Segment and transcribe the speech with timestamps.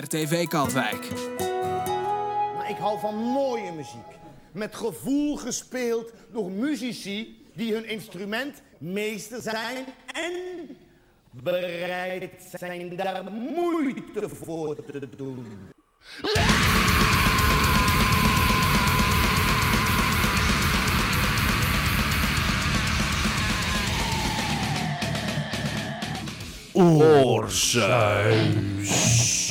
[0.00, 1.08] RTV Katwijk.
[2.54, 4.18] Maar ik hou van mooie muziek.
[4.52, 10.32] Met gevoel gespeeld door muzici die hun instrument meester zijn en
[11.30, 15.46] bereid zijn daar moeite voor te doen.
[26.72, 29.43] Demonstrate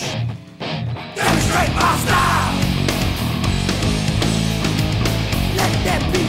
[1.75, 2.53] my style.
[5.59, 6.23] Let them be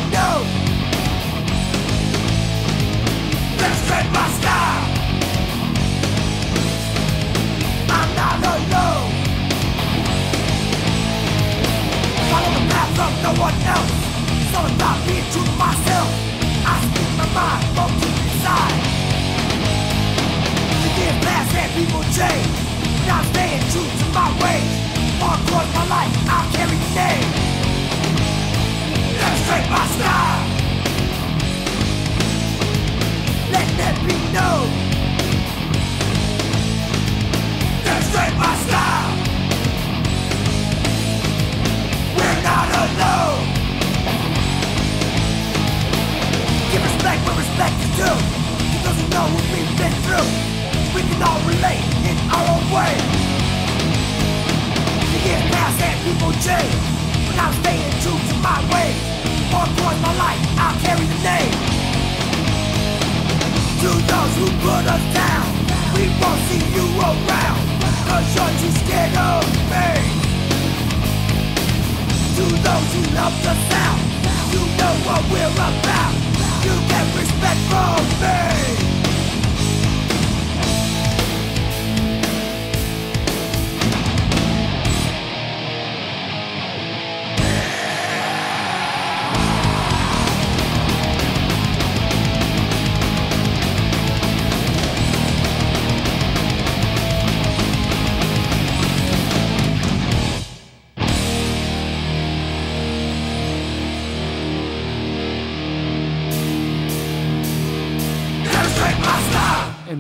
[4.39, 4.85] style.
[7.97, 9.13] I'm not alone.
[12.31, 13.95] Follow the path of no one else.
[15.35, 16.11] To myself.
[16.65, 17.65] I speak my mind
[21.25, 22.55] pass and people change.
[23.11, 24.84] I'm staying true to my ways.
[25.73, 26.77] My life, I'll carry
[29.71, 30.45] my style.
[33.51, 33.67] Let
[38.37, 39.11] my style.
[42.17, 43.45] We're not alone.
[46.73, 48.21] Give respect respect is due.
[49.15, 50.29] Know we've been through.
[50.95, 53.34] We can all relate in our own way.
[55.25, 56.77] Years pass and people change.
[57.27, 59.01] But I'm staying true to my ways.
[59.49, 61.55] Across my life, I'll carry the name.
[63.81, 65.47] To those who put us down,
[65.97, 67.61] we won't see you around.
[68.05, 69.89] Cause you're too scared of me.
[72.37, 74.01] To those who love the sound,
[74.53, 76.15] you know what we're about.
[76.65, 79.04] You get respect from me.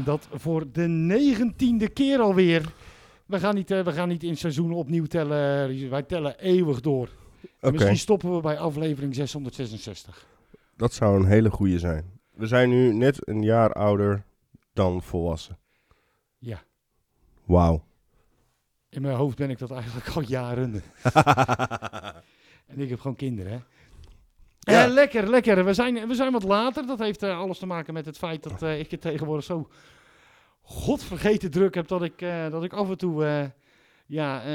[0.04, 2.72] Dat voor de negentiende keer alweer.
[3.26, 5.90] We gaan niet, eh, we gaan niet in seizoenen opnieuw tellen.
[5.90, 7.08] Wij tellen eeuwig door.
[7.60, 10.26] Misschien stoppen we bij aflevering 666.
[10.76, 12.04] dat zou een hele goede zijn.
[12.34, 14.24] We zijn nu net een jaar ouder
[14.72, 15.58] dan volwassen.
[16.38, 16.62] Ja.
[17.44, 17.84] Wauw.
[18.88, 20.72] In mijn hoofd ben ik dat eigenlijk al jaren.
[22.66, 23.58] en ik heb gewoon kinderen, hè.
[24.64, 24.84] Ja.
[24.84, 25.64] Eh, lekker, lekker.
[25.64, 26.86] We zijn, we zijn wat later.
[26.86, 29.68] Dat heeft eh, alles te maken met het feit dat eh, ik het tegenwoordig zo
[30.62, 32.18] godvergeten druk heb dat ik,
[32.50, 33.52] dat ik af en toe
[34.06, 34.46] ja,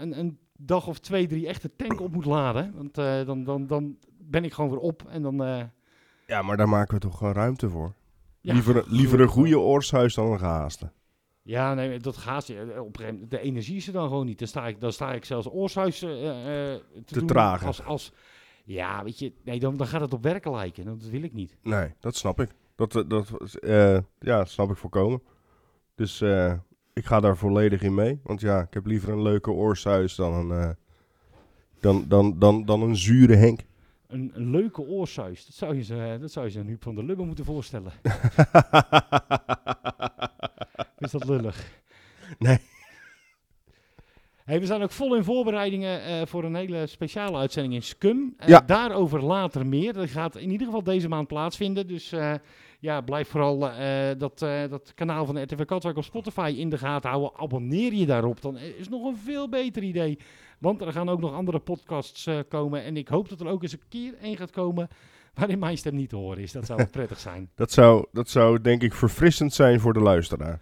[0.00, 2.72] een, een dag of twee, drie echt de tank op moet laden.
[2.76, 2.94] Want
[3.26, 5.70] dan, dan, dan ben ik gewoon weer op en dan...
[6.26, 7.92] Ja, maar daar maken we toch gewoon ruimte voor.
[8.40, 10.92] ja, liever, liever een goede oorshuis dan een gehaaste.
[11.42, 12.54] Ja, nee, dat gaat je.
[12.54, 14.38] Op een gegeven moment, de energie is er dan gewoon niet.
[14.38, 17.66] Dan sta ik, dan sta ik zelfs oorshuis te, Te doen tragen.
[17.66, 18.12] Als, als,
[18.68, 20.84] ja, weet je, nee, dan, dan gaat het op werken lijken.
[20.84, 21.56] Dat wil ik niet.
[21.62, 22.50] Nee, dat snap ik.
[22.74, 25.22] Dat, eh, dat eh, ja, snap ik volkomen.
[25.94, 26.52] Dus eh,
[26.92, 28.20] ik ga daar volledig in mee.
[28.22, 30.76] Want ja, ik heb liever een leuke oorshuis dan een,
[31.80, 33.60] dan, dan, dan, dan een zure Henk.
[34.06, 37.04] Een, een leuke oorsuis, dat zou je ze, dat zou je ze Huub van der
[37.04, 37.92] Lubbe moeten voorstellen.
[40.98, 41.82] Is dat lullig?
[42.38, 42.58] Nee.
[44.48, 48.34] Hey, we zijn ook vol in voorbereidingen eh, voor een hele speciale uitzending in Scum.
[48.36, 48.60] Eh, Ja.
[48.60, 49.92] Daarover later meer.
[49.92, 51.86] Dat gaat in ieder geval deze maand plaatsvinden.
[51.86, 52.34] Dus eh,
[52.78, 53.58] ja, blijf vooral
[54.18, 54.38] dat,
[54.70, 57.38] dat kanaal van de RTV Katwijk op Spotify in de gaten houden.
[57.38, 58.40] Abonneer je daarop.
[58.42, 60.18] Dan is het nog een veel beter idee.
[60.58, 62.84] Want er gaan ook nog andere podcasts komen.
[62.84, 64.88] En ik hoop dat er ook eens een keer één gaat komen
[65.34, 66.52] waarin mijn stem niet te horen is.
[66.52, 67.50] Dat zou prettig zijn.
[67.54, 70.60] Dat zou, dat zou denk ik verfrissend zijn voor de luisteraar.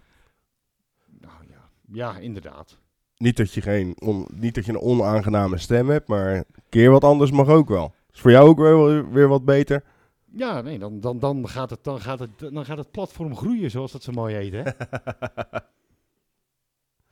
[1.19, 2.77] Nou ja, ja inderdaad.
[3.17, 6.91] Niet dat je, geen on- niet dat je een onaangename stem hebt, maar een keer
[6.91, 7.93] wat anders mag ook wel.
[8.13, 9.83] Is voor jou ook weer, weer wat beter?
[10.31, 13.71] Ja, nee, dan, dan, dan, gaat het, dan, gaat het, dan gaat het platform groeien,
[13.71, 14.63] zoals dat zo mooi heet, hè?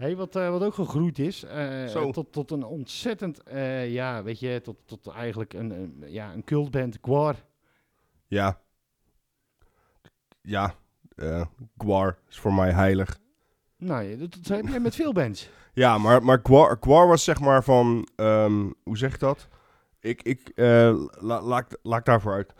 [0.04, 4.40] hey, wat, eh, wat ook gegroeid is, eh, tot, tot een ontzettend, eh, ja, weet
[4.40, 7.36] je, tot, tot eigenlijk een, een, ja, een cultband, Gwar.
[8.28, 8.60] Ja.
[10.42, 10.75] Ja.
[11.78, 13.19] Gwar is voor mij heilig.
[13.86, 15.50] Nou, dat, dat heb jij met veel bands.
[15.74, 19.48] Ja, maar, maar Quar, was zeg maar van, ehm, hoe zeg ik dat?
[20.00, 22.54] Ik, ik eh, laat, laat daarvoor uit.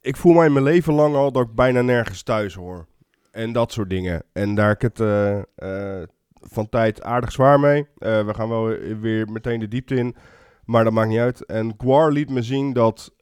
[0.00, 2.86] Ik voel mij mijn leven lang al dat ik bijna nergens thuis hoor.
[3.30, 4.22] En dat soort dingen.
[4.32, 6.08] En daar ik het eh, eh,
[6.40, 7.86] van tijd aardig zwaar mee.
[7.98, 8.64] we gaan wel
[9.00, 10.16] weer meteen de diepte in.
[10.64, 11.44] Maar dat maakt niet uit.
[11.44, 13.12] En Quar liet me zien dat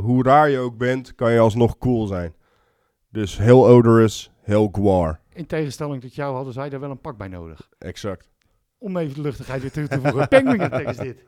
[0.00, 2.34] hoe raar je ook bent, kan je alsnog cool zijn.
[3.08, 7.16] Dus heel odorous, heel Quar in tegenstelling tot jou hadden zij daar wel een pak
[7.16, 7.68] bij nodig.
[7.78, 8.30] Exact.
[8.78, 10.28] Om even de luchtigheid weer terug te voegen.
[10.38, 11.24] Penguin tekst dit.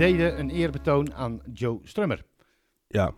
[0.00, 2.24] Deden een eerbetoon aan Joe Strummer.
[2.86, 3.12] Ja.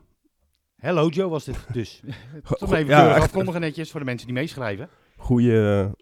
[0.77, 2.03] Hello Joe was dit dus.
[2.59, 4.89] Tot even ja, afkondigen netjes voor de mensen die meeschrijven.
[5.17, 5.53] Goeie.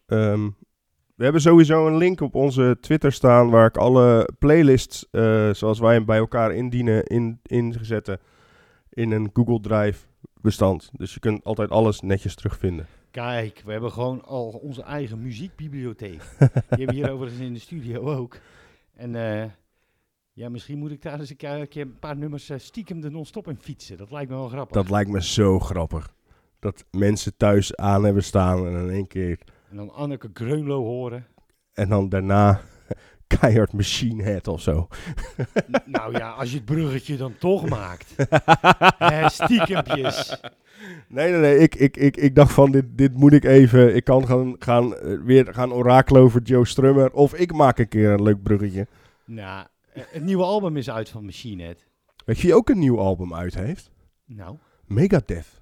[0.07, 0.51] ehm,
[1.15, 5.79] we hebben sowieso een link op onze Twitter staan waar ik alle playlists eh, zoals
[5.79, 8.21] wij hem bij elkaar indienen in, inzetten
[8.91, 10.07] in een Google Drive
[10.41, 10.91] bestand.
[10.93, 12.87] Dus je kunt altijd alles netjes terugvinden.
[13.11, 16.21] Kijk, we hebben gewoon al onze eigen muziekbibliotheek.
[16.39, 18.37] Die hebben we hier overigens in de studio ook.
[18.97, 19.51] En eh,
[20.41, 23.49] ja, misschien moet ik daar eens een keer een, paar nummers eh, stiekem de non-stop
[23.49, 23.97] in fietsen.
[23.97, 24.77] Dat lijkt me wel grappig.
[24.77, 26.15] Dat lijkt me zo grappig.
[26.59, 29.39] Dat mensen thuis aan hebben staan en in één keer.
[29.71, 31.27] En dan Anneke Greunlo horen.
[31.73, 32.61] En dan daarna
[33.41, 34.89] keihard Machine Head of zo.
[35.71, 38.15] N- nou ja, als je het bruggetje dan toch maakt.
[38.99, 40.41] Eh, stiekempjes.
[41.09, 41.59] Nee, nee, nee.
[41.59, 43.97] Ik, ik, ik, ik dacht van, dit, dit moet ik even...
[43.97, 47.13] Ik kan gaan, gaan, eh, weer gaan orakelen over Joe Strummer.
[47.13, 48.87] Of ik maak een keer een leuk bruggetje.
[49.25, 51.85] Nou, het nieuwe album is uit van Machine Head.
[52.25, 53.91] Weet je wie ook een nieuw album uit heeft?
[54.25, 54.57] Nou,
[54.87, 55.61] Megadeth.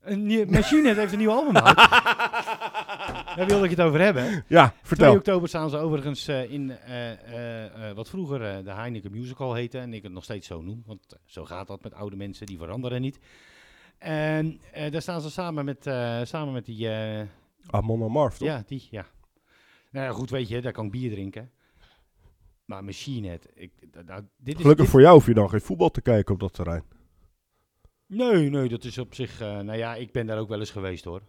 [0.00, 1.76] een nieuw, Machine Head heeft een nieuw album uit.
[3.36, 4.44] Daar wilde ik het over hebben.
[4.48, 5.14] Ja, 2 vertel.
[5.14, 9.54] oktober staan ze overigens eh, in eh, eh, eh, wat vroeger eh, de Heineken Musical
[9.54, 9.78] heette.
[9.78, 10.82] En ik het nog steeds zo noem.
[10.86, 13.18] Want eh, zo gaat dat met oude mensen, die veranderen niet.
[13.98, 16.88] En eh, daar staan ze samen met, eh, samen met die...
[16.88, 17.26] eh,
[17.70, 18.48] Amon Amarth, toch?
[18.48, 19.06] ja, die, ja.
[19.94, 21.50] Nou ja, goed, weet je, daar kan ik bier drinken.
[22.64, 23.72] Maar Machine Head, ik,
[24.36, 24.60] dit is...
[24.60, 26.82] Gelukkig dit- voor jou hoef je dan geen voetbal te kijken op dat terrein.
[28.06, 29.40] Nee, nee, dat is op zich...
[29.40, 31.22] eh, nou ja, ik ben daar ook wel eens geweest hoor.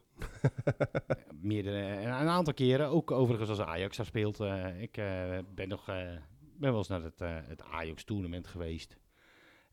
[1.41, 4.39] Meerdere, en een aantal keren, ook overigens als Ajax daar speelt.
[4.39, 5.95] eh, ik eh, ben nog eh,
[6.57, 8.97] ben wel eens naar het, eh, het Ajax-tournament geweest.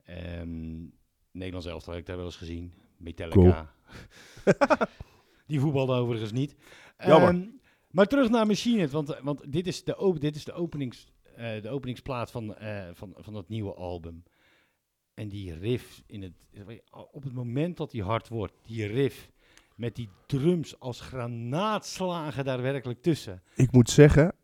[0.05, 0.85] Ehm
[1.31, 2.73] Nederlands elftal heb ik daar wel eens gezien.
[2.97, 3.73] Metallica.
[5.47, 6.57] Die voetbalde overigens niet.
[6.99, 7.29] Jammer.
[7.29, 7.47] Ehm,
[7.93, 11.07] maar terug naar Machine want, want dit is de, op, dit is de, openings,
[11.37, 14.23] eh, de openingsplaat van, eh, van, van dat nieuwe album.
[15.15, 16.33] En die riff, in het,
[17.13, 19.31] op het moment dat die hard wordt, die riff
[19.77, 23.43] met die drums als granaatslagen daar werkelijk tussen.
[23.55, 24.35] Ik moet zeggen,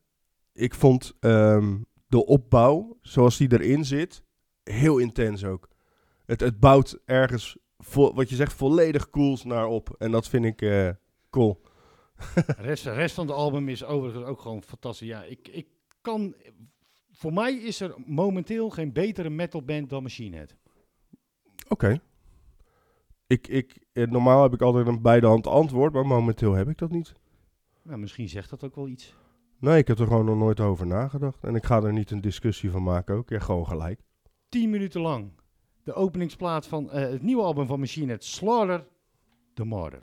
[0.53, 1.77] ik vond ehm,
[2.07, 4.23] de opbouw, zoals die erin zit,
[4.65, 5.69] heel intens ook.
[6.27, 9.95] Het, het bouwt ergens, vo- wat je zegt, volledig cools naar op.
[9.99, 10.91] En dat vind ik eh,
[11.31, 11.61] cool.
[12.35, 15.09] De rest, de rest van het album is overigens ook gewoon fantastisch.
[15.09, 15.67] Ja, ik, ik
[16.01, 16.35] kan,
[17.11, 20.57] voor mij is er momenteel geen betere metalband dan Machine Head.
[21.69, 22.01] Oké.
[23.27, 26.79] Ik, ik, eh, normaal heb ik altijd een beide hand antwoord, maar momenteel heb ik
[26.79, 27.13] dat niet.
[27.83, 29.15] Nou, misschien zegt dat ook wel iets.
[29.61, 31.45] Nee, ik heb er gewoon nog nooit over nagedacht.
[31.45, 33.29] En ik ga er niet een discussie van maken ook.
[33.29, 34.01] Ja, gewoon gelijk.
[34.49, 35.33] 10 minuten lang
[35.89, 38.87] de openingsplaat van eh, het nieuwe album van Machine Head, Slaughter
[39.55, 40.03] the Martyr.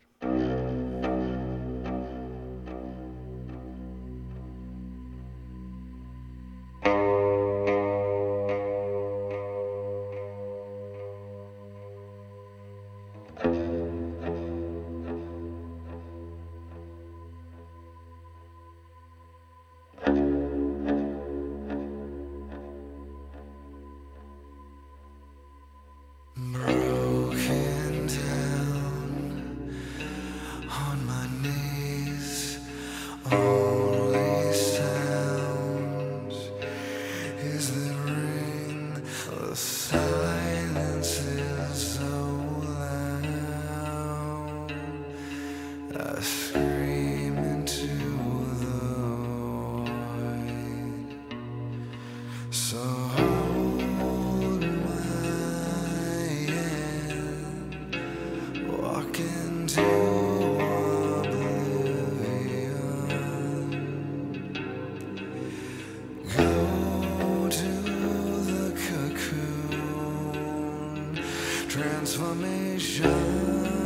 [71.76, 73.85] Transformation.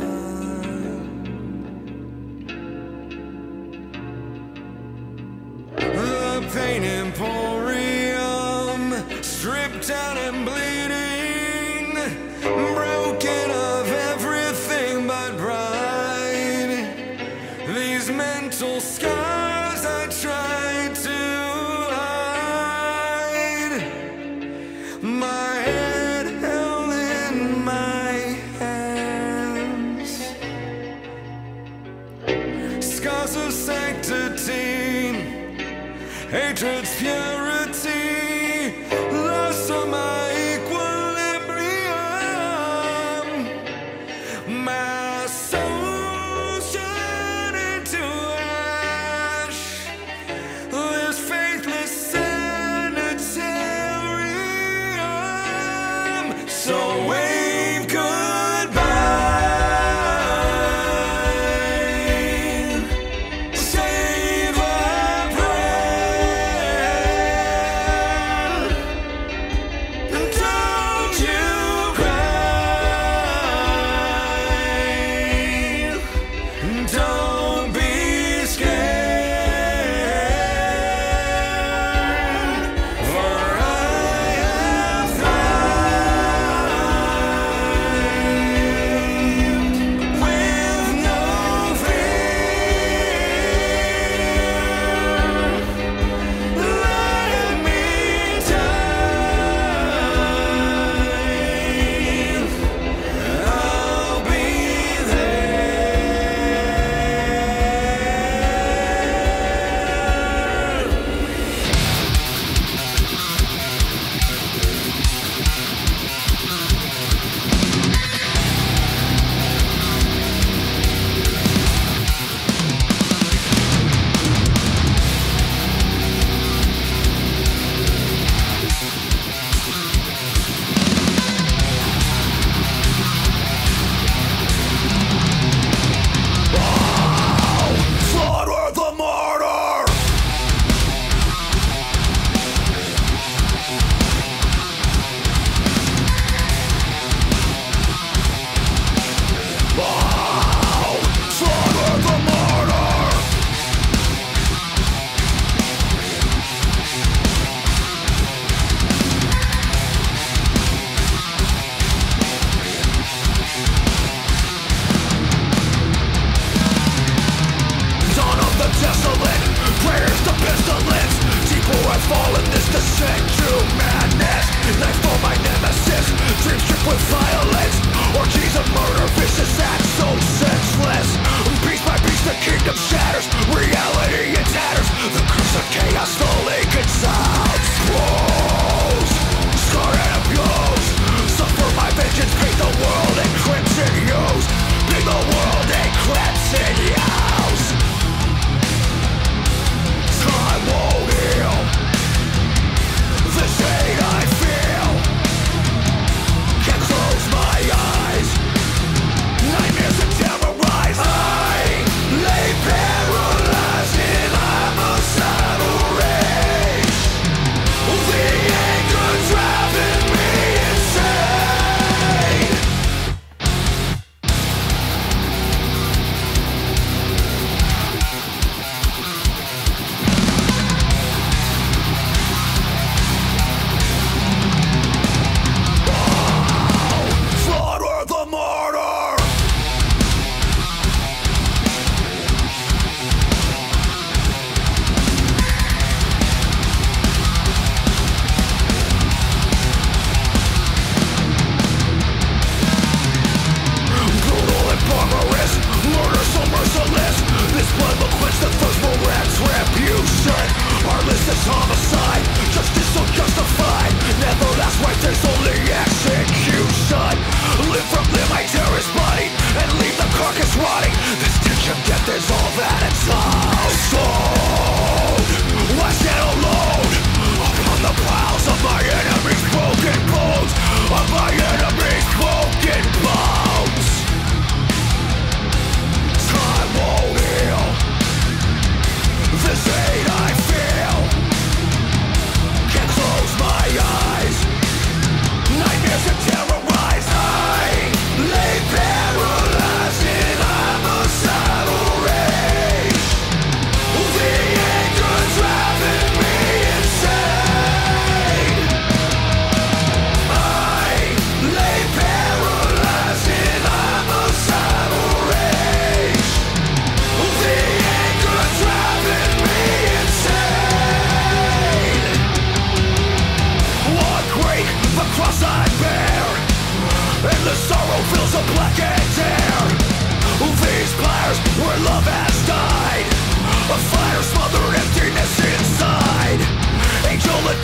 [272.06, 272.49] there's all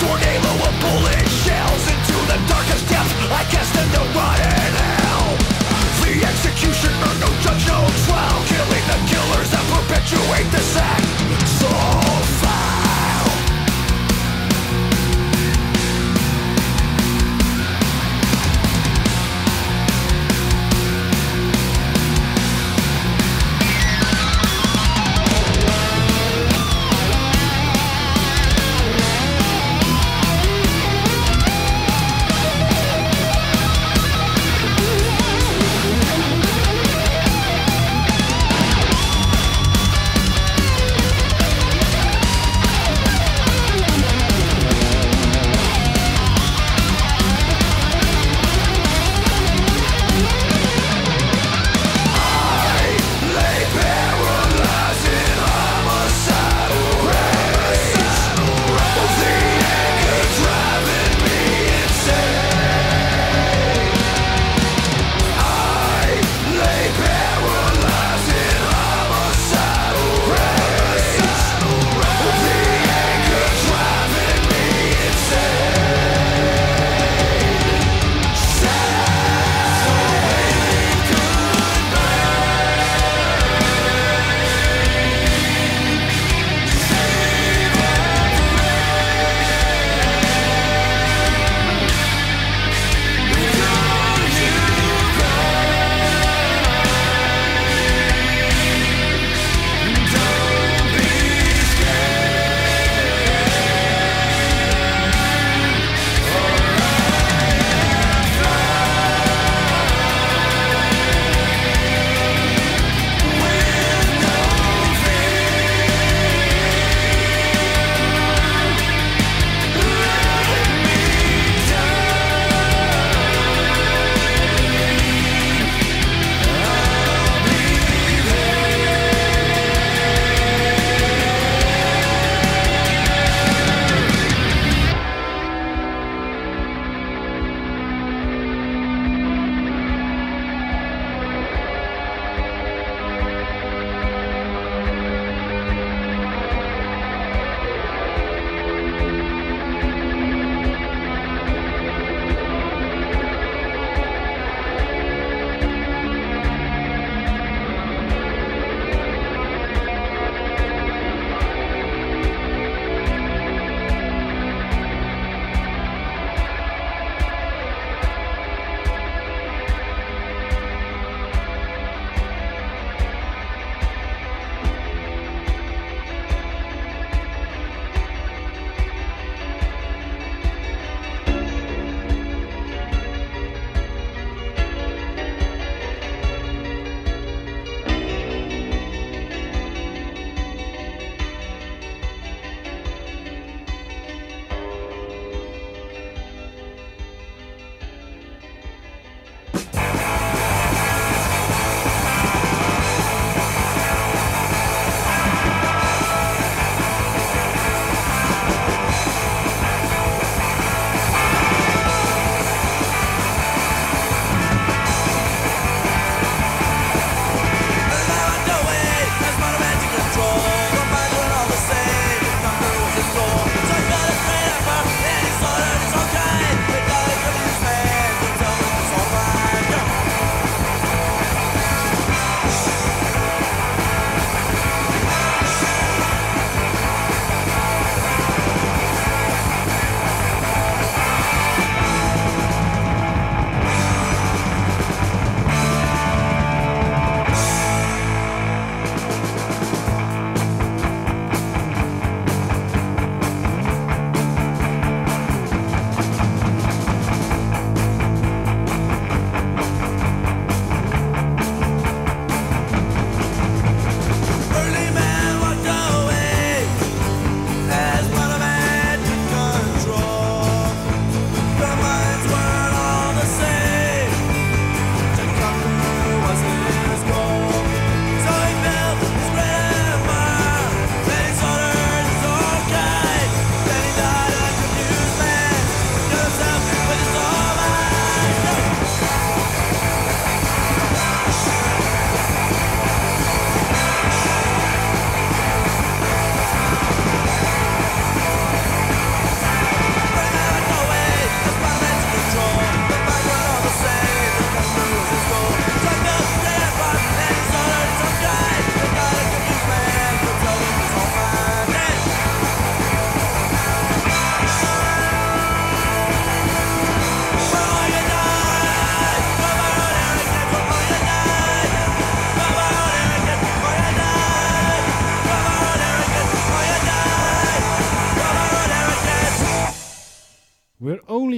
[0.07, 3.15] tornado of bullet shells into the darkest depths.
[3.27, 5.29] I cast them to rot in hell.
[6.03, 11.07] The executioner, no judge, no trial, killing the killers that perpetuate this act.
[11.59, 11.96] So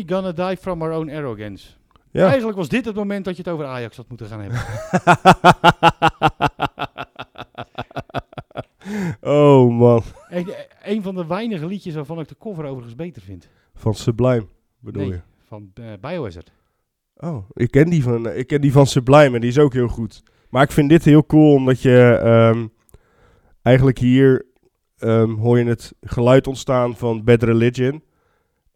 [0.08, 1.68] gonna die from our own arrogance.
[2.10, 2.26] Ja.
[2.26, 4.60] Eigenlijk was dit het moment dat je het over Ajax had moeten gaan hebben.
[9.20, 10.02] oh man.
[10.28, 13.48] een, een van de weinige liedjes waarvan ik de cover overigens beter vind.
[13.74, 14.46] Van Sublime
[14.78, 15.20] bedoel Nee, je?
[15.46, 16.52] van eh Biohazard.
[17.16, 19.88] Oh, ik ken, die van, ik ken die van Sublime en die is ook heel
[19.88, 20.22] goed.
[20.50, 22.66] Maar ik vind dit heel cool omdat je ehm,
[23.62, 24.46] eigenlijk hier
[24.98, 28.02] ehm, hoor je het geluid ontstaan van Bad Religion.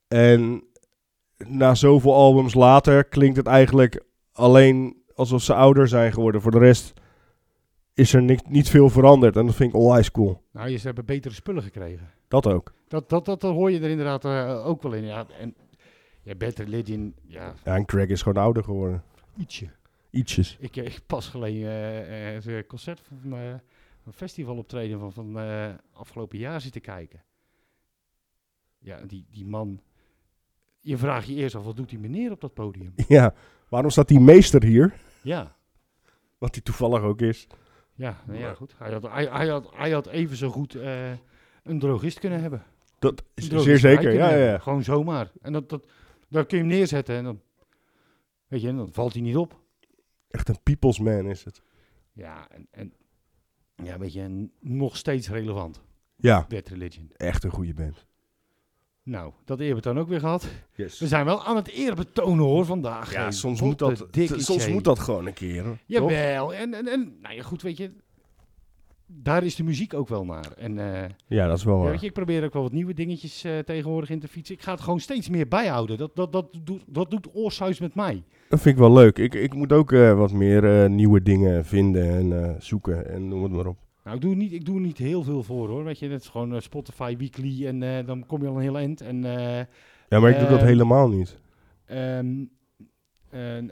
[0.09, 0.65] En
[1.49, 6.41] na zoveel albums later klinkt het eigenlijk alleen alsof ze ouder zijn geworden.
[6.41, 6.93] Voor de rest
[7.95, 10.43] is er niet, niet veel veranderd en dat vind ik onwijs cool.
[10.53, 12.11] Nou, je- ze hebben betere spullen gekregen.
[12.29, 12.73] Dat ook.
[12.89, 15.05] Dat, dat, dat, hoor je er inderdaad eh, ook wel in.
[15.05, 15.55] Ja, en
[16.23, 19.03] ja, Bad Religion, ja, Ja, en Craig is gewoon ouder geworden.
[19.37, 19.69] ietsje.
[20.11, 20.57] Ietsjes.
[20.61, 23.49] Ik, eh, ik pas geleden eh, eh, een concert van eh,
[24.07, 27.23] een festivaloptreden van, van eh, afgelopen jaar zitten kijken.
[28.79, 29.81] Ja, die, die man.
[30.85, 32.93] Je vraagt je eerst af, wat doet die meneer op dat podium?
[33.09, 33.35] Ja,
[33.69, 34.95] waarom staat die meester hier?
[35.23, 35.57] Ja,
[36.39, 37.47] Wat die toevallig ook is.
[37.95, 38.75] ja, nou ja goed.
[38.79, 41.11] Hij had, hij, hij had, hij had even zo goed eh,
[41.63, 42.63] een drogist kunnen hebben.
[42.99, 44.59] Dat is zeer zeker, ja, ja.
[44.59, 45.31] Gewoon zomaar.
[45.41, 45.87] En dat, dat,
[46.29, 47.41] daar kun je hem neerzetten en dan,
[48.47, 49.61] weet je, en dan valt hij niet op.
[50.29, 51.63] Echt een people's man is het.
[52.13, 52.93] Ja, en, en
[53.77, 55.83] ja, weet je, nog steeds relevant,
[56.17, 57.11] Ja, Dead Religion.
[57.17, 58.07] echt een goede band.
[59.05, 60.49] Nou, dat eerbetoon ook weer gehad.
[60.75, 60.99] Yes.
[61.01, 63.13] We zijn wel aan het eerbetonen hoor vandaag.
[63.13, 65.65] Ja, Hey, soms, moet dat, soms moet dat gewoon een keer.
[65.65, 65.79] hoor.
[65.87, 66.55] Jawel.
[66.55, 67.91] En, en, en nou ja, goed, weet je,
[69.07, 70.53] daar is de muziek ook wel naar.
[70.57, 71.91] En eh, Ja, dat is wel ja, waar.
[71.91, 74.55] weet je, ik probeer ook wel wat nieuwe dingetjes eh, tegenwoordig in te fietsen.
[74.55, 75.99] Ik ga het gewoon steeds meer bijhouden.
[75.99, 78.23] Dat, dat, dat, doet, dat doet Oorsuis met mij.
[78.49, 79.19] Dat vind ik wel leuk.
[79.19, 83.53] Ik, ik moet ook eh, wat meer nieuwe dingen vinden en zoeken en noem het
[83.53, 83.77] maar op.
[84.03, 85.85] Nou, ik doe, niet, ik doe niet heel veel voor hoor.
[85.85, 88.61] Weet je, het is gewoon eh, Spotify Weekly en eh, dan kom je al een
[88.61, 89.01] heel eind.
[89.01, 89.67] En eh,
[90.09, 91.39] Ja, maar ik doe dat Ehm, helemaal niet.
[91.85, 92.45] Ehm
[93.31, 93.71] en,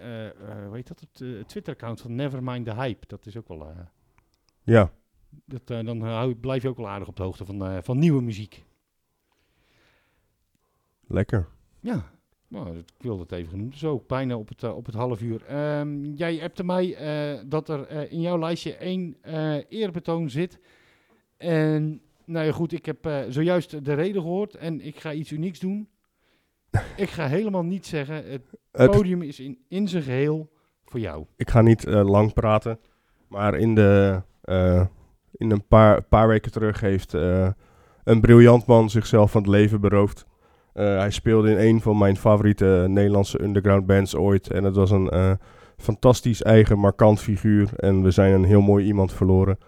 [0.67, 1.01] hoe heet dat?
[1.01, 3.07] Het Twitter-account van Nevermind the Hype.
[3.07, 3.73] Dat is ook wel.
[4.63, 4.93] Ja,
[5.45, 8.65] dat, dan hou, blijf je ook wel aardig op de hoogte van, van nieuwe muziek.
[11.07, 11.49] lekker.
[11.81, 12.11] Ja,
[12.51, 13.77] nou, dat- ik wilde het even genoemd.
[13.77, 15.45] Zo, bijna op het, eh, op het half uur.
[15.47, 19.17] Ehm, jij appte mij eh, dat er eh, in jouw lijstje één
[19.69, 20.59] eerbetoon zit.
[21.37, 25.59] En nou ja, goed, ik heb zojuist de reden gehoord en ik ga iets unieks
[25.59, 25.89] doen.
[26.97, 30.51] ik ga helemaal niet zeggen, het podium is in, in zijn geheel
[30.85, 31.25] voor jou.
[31.37, 32.79] ik ga niet lang praten,
[33.29, 34.23] maar in, de,
[35.33, 37.13] in een paar, paar weken terug heeft
[38.05, 40.27] een briljant man zichzelf van het leven beroofd.
[40.73, 44.51] Eh, hij speelde in een van mijn favoriete Nederlandse underground bands ooit.
[44.51, 45.33] En het was een eh,
[45.77, 47.71] fantastisch eigen, markant figuur.
[47.77, 49.59] En we zijn een heel mooi iemand verloren.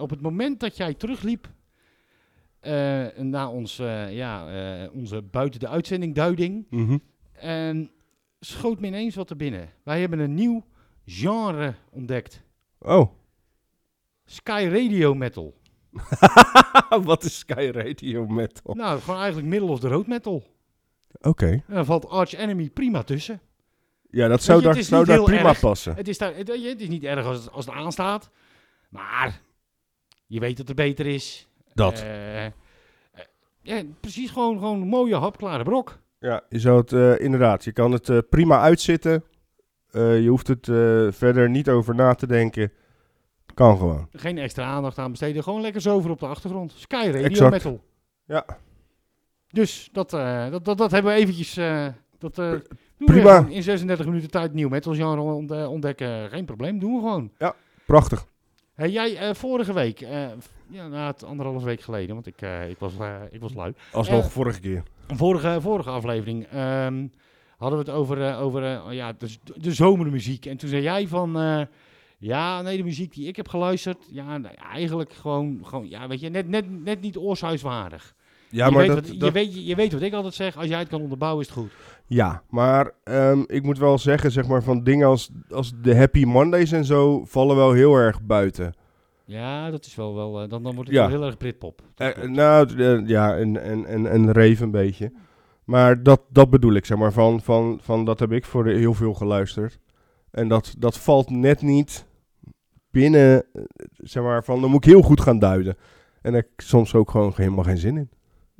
[0.00, 1.48] Op het moment dat jij terugliep
[2.60, 4.48] eh naar ons, eh, ja,
[4.82, 6.98] eh, onze buiten de uitzending duiding, Mhm.
[7.32, 7.90] en
[8.40, 9.68] schoot me ineens wat er binnen.
[9.82, 10.64] Wij hebben een nieuw
[11.04, 12.42] genre ontdekt.
[12.78, 13.10] Oh,
[14.24, 15.54] Sky Radio Metal.
[17.02, 18.74] wat is Sky Radio Metal?
[18.74, 20.44] Nou, gewoon eigenlijk middle of the road metal.
[21.20, 21.46] Oké.
[21.46, 23.40] En daar valt Arch Enemy prima tussen.
[24.10, 25.60] Ja, dat zou je, daar, zou daar prima erg.
[25.60, 25.94] passen.
[25.94, 26.48] Het is, daar, het,
[26.80, 28.30] is niet erg als het, als het aanstaat.
[28.88, 29.40] Maar
[30.30, 31.48] je weet dat het beter is.
[31.74, 32.00] Dat.
[32.02, 32.52] Eh, eh,
[33.62, 35.98] ja, precies gewoon, gewoon een mooie hapklare brok.
[36.18, 39.24] Ja, je zou het eh, inderdaad, je kan het eh, prima uitzitten.
[39.90, 42.72] Eh, je hoeft het eh, verder niet over na te denken.
[43.54, 44.08] Kan gewoon.
[44.12, 45.42] Geen extra aandacht aan besteden.
[45.42, 46.72] Gewoon lekker zover op de achtergrond.
[46.76, 47.50] Sky Radio Exact.
[47.50, 47.80] Metal.
[48.24, 48.44] Ja.
[49.48, 51.56] Dus dat, eh, dat, dat, dat hebben we eventjes...
[51.56, 51.86] eh,
[52.18, 52.60] dat, eh, doen
[52.96, 53.46] we prima.
[53.48, 56.30] in 36 minuten tijd nieuw metal genre ont- ontdekken.
[56.30, 57.30] Geen probleem, doen we gewoon.
[57.86, 58.26] Prachtig.
[58.80, 60.28] Hey, jij eh, vorige week, eh,
[60.70, 62.92] ja, nou, het anderhalf week geleden, want ik, eh, ik, was,
[63.30, 63.74] ik was lui.
[63.92, 64.82] Alsnog vorige keer.
[65.08, 67.06] Vorige, vorige aflevering ehm,
[67.56, 70.46] hadden we het over, over eh, ja, de, de zomermuziek.
[70.46, 71.30] En toen zei jij van,
[72.18, 76.08] ja, nee, de muziek die ik heb geluisterd, ja, nou, ja, eigenlijk gewoon, gewoon ja,
[76.08, 78.14] weet je, net, net, net niet oorshuiswaardig.
[78.50, 80.56] Ja, je, maar weet dat, wat, dat- je, weet, je weet wat ik altijd zeg,
[80.56, 81.70] als jij het kan onderbouwen is het goed.
[82.06, 86.24] Ja, maar ehm, ik moet wel zeggen, zeg maar, van dingen als, als de Happy
[86.24, 88.74] Mondays en zo vallen wel heel erg buiten.
[89.24, 91.08] Ja, dat is wel, wel eh, dan, dan wordt het Ja.
[91.08, 91.82] wel heel erg Britpop.
[91.96, 95.12] Eh, nou, eh, ja, en, en, en, en rave een beetje.
[95.64, 98.94] Maar dat, dat bedoel ik, zeg maar, van, van, van dat heb ik voor heel
[98.94, 99.78] veel geluisterd.
[100.30, 102.06] En dat, dat valt net niet
[102.90, 103.44] binnen,
[103.96, 105.76] zeg maar, van, dan moet ik heel goed gaan duiden.
[106.22, 108.10] En daar heb ik soms ook gewoon helemaal geen zin in.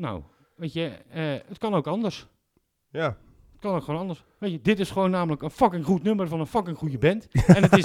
[0.01, 0.23] Nou,
[0.57, 2.27] weet je, eh, het kan ook anders.
[2.91, 3.17] Ja.
[3.53, 4.25] Het kan ook gewoon anders.
[4.39, 7.29] Weet je, dit is gewoon namelijk een fucking goed nummer van een fucking goede band.
[7.57, 7.85] en het is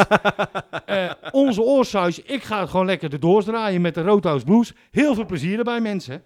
[0.85, 2.21] eh, onze oorsuis.
[2.21, 4.73] Ik ga het gewoon lekker erdoor draaien met de Roadhouse Blues.
[4.91, 6.23] Heel veel plezier erbij, mensen.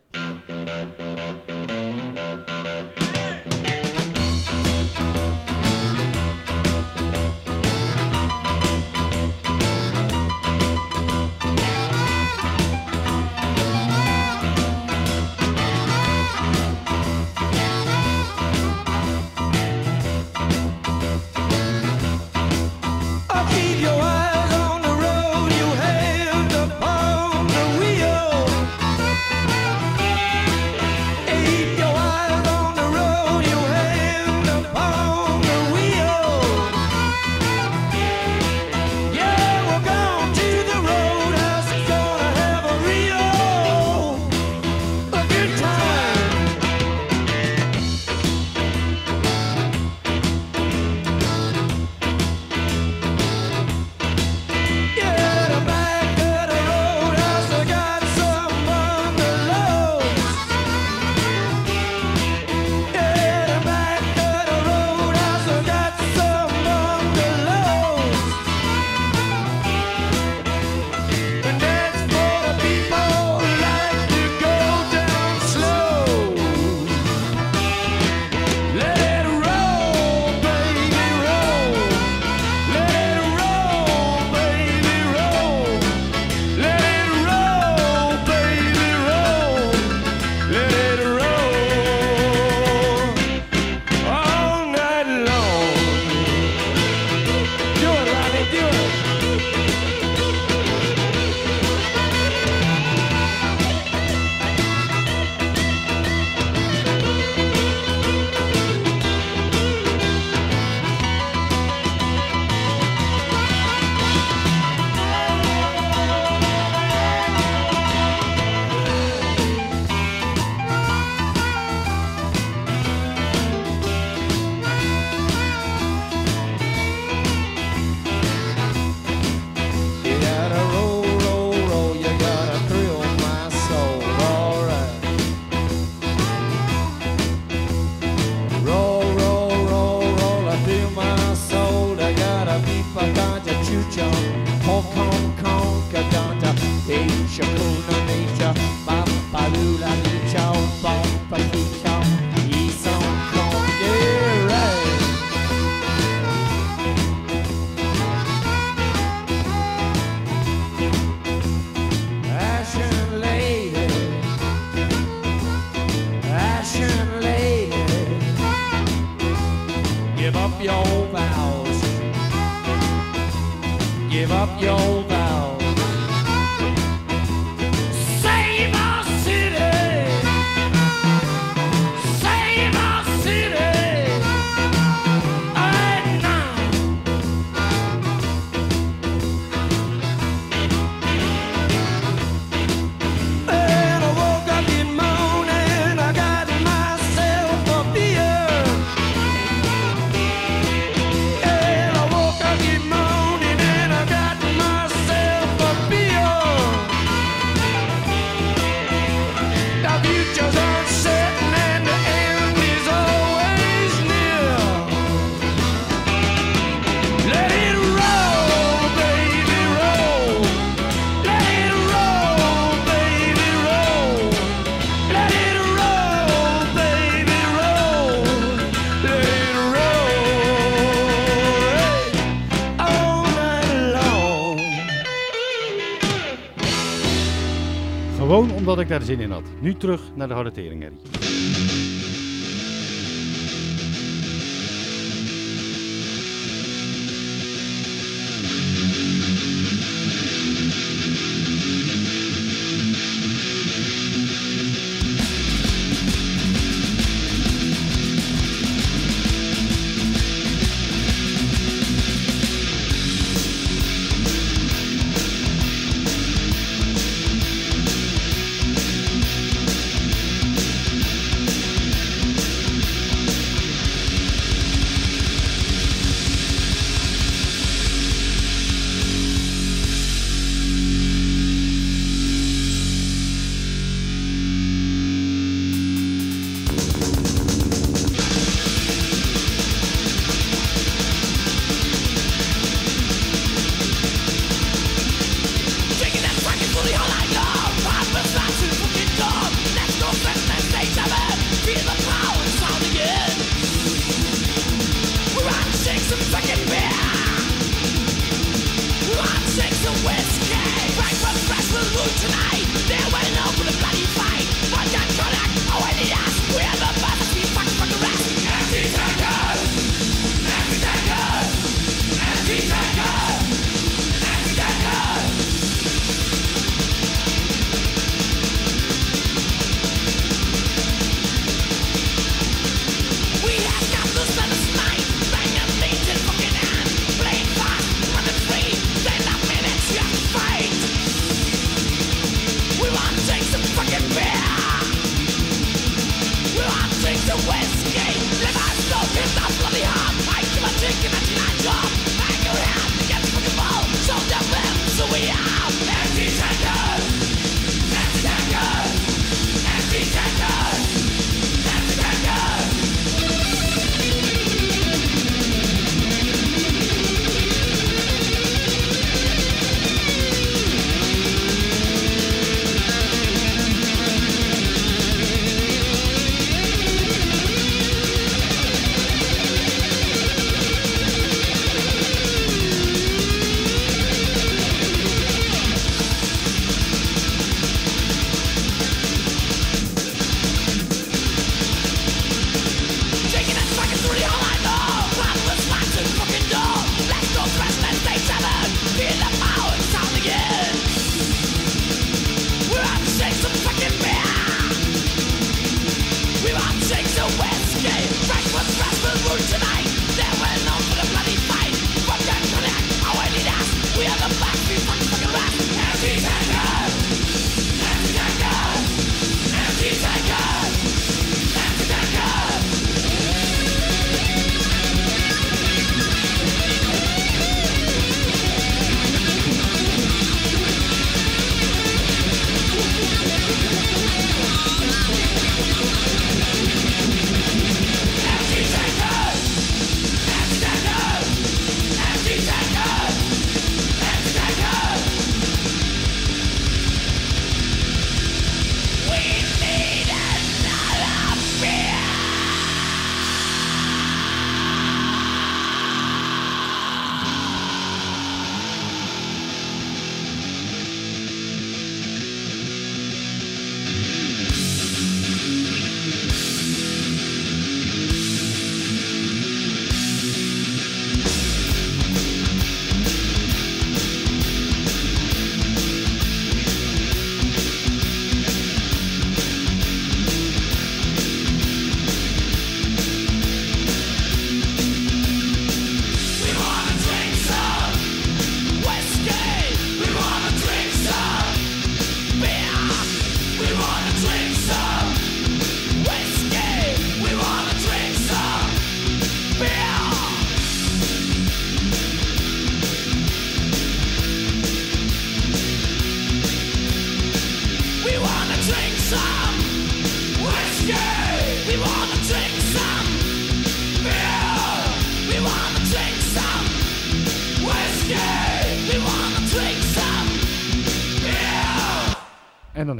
[238.80, 239.44] ik daar zin in had.
[239.62, 240.52] Nu terug naar de harde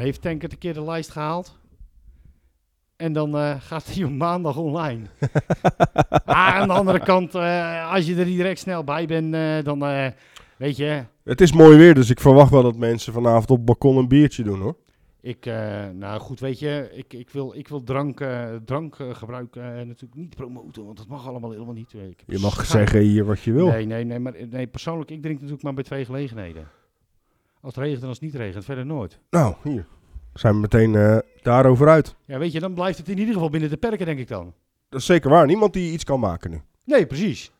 [0.10, 1.60] heeft Tank het een keer de lijst gehaald.
[2.96, 5.06] En dan eh, gaat hij op maandag online.
[6.26, 9.80] ah, aan de andere kant, eh, als je er direct snel bij bent, eh, dan
[10.58, 13.66] weet je, Het is mooi weer, dus ik verwacht wel dat mensen vanavond op het
[13.66, 14.76] balkon een biertje doen hoor.
[15.22, 15.46] Ik,
[15.94, 18.26] nou goed, weet je, ik, ik wil, ik wil drank,
[18.66, 21.94] drankgebruik natuurlijk niet promoten, want dat mag allemaal helemaal niet.
[21.94, 23.68] Ik Je mag zeggen hier wat je wil.
[23.68, 26.68] Nee, nee, nee, maar nee, persoonlijk, ik drink natuurlijk maar bij twee gelegenheden.
[27.62, 29.20] Als het regent en als het niet regent, verder nooit.
[29.30, 29.86] Nou, hier.
[30.40, 32.16] Zijn we meteen eh, daarover uit.
[32.26, 34.54] Ja, weet je, dan blijft het in ieder geval binnen de perken, denk ik dan.
[34.90, 35.46] Dat is zeker waar.
[35.46, 36.62] Niemand die iets kan maken nu.
[36.86, 37.52] Nee, precies.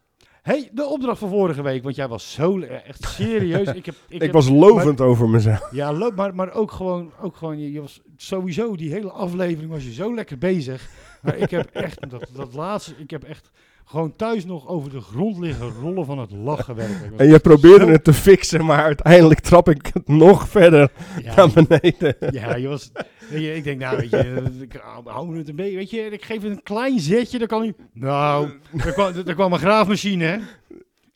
[0.42, 3.68] hey, de opdracht van vorige week, want jij was zo, echt serieus.
[3.74, 5.68] ik, heb, ik, Ik, heb- was lovend over mezelf.
[5.72, 9.72] Ja, leuk, maar, maar ook gewoon, ook gewoon je, je was sowieso die hele aflevering
[9.72, 10.90] was je zo lekker bezig.
[11.22, 13.50] Maar ik heb echt, dat, dat laatste, ik heb echt
[13.90, 17.04] gewoon thuis nog over de grond liggen rollen van het lachen werken.
[17.06, 20.50] Ik was En je probeerde zo- het te fixen, maar uiteindelijk trap ik het nog
[20.50, 20.92] verder
[21.24, 22.16] Ja, naar beneden.
[22.32, 22.92] ja, je was,
[23.30, 25.90] weet je, ik denk nou, weet je, ik hou- hou me het een beetje, weet
[25.90, 28.50] je, ik geef het een klein zetje, dan kan hij, nou,
[28.86, 30.38] er kwam, er kwam een graafmachine, hè.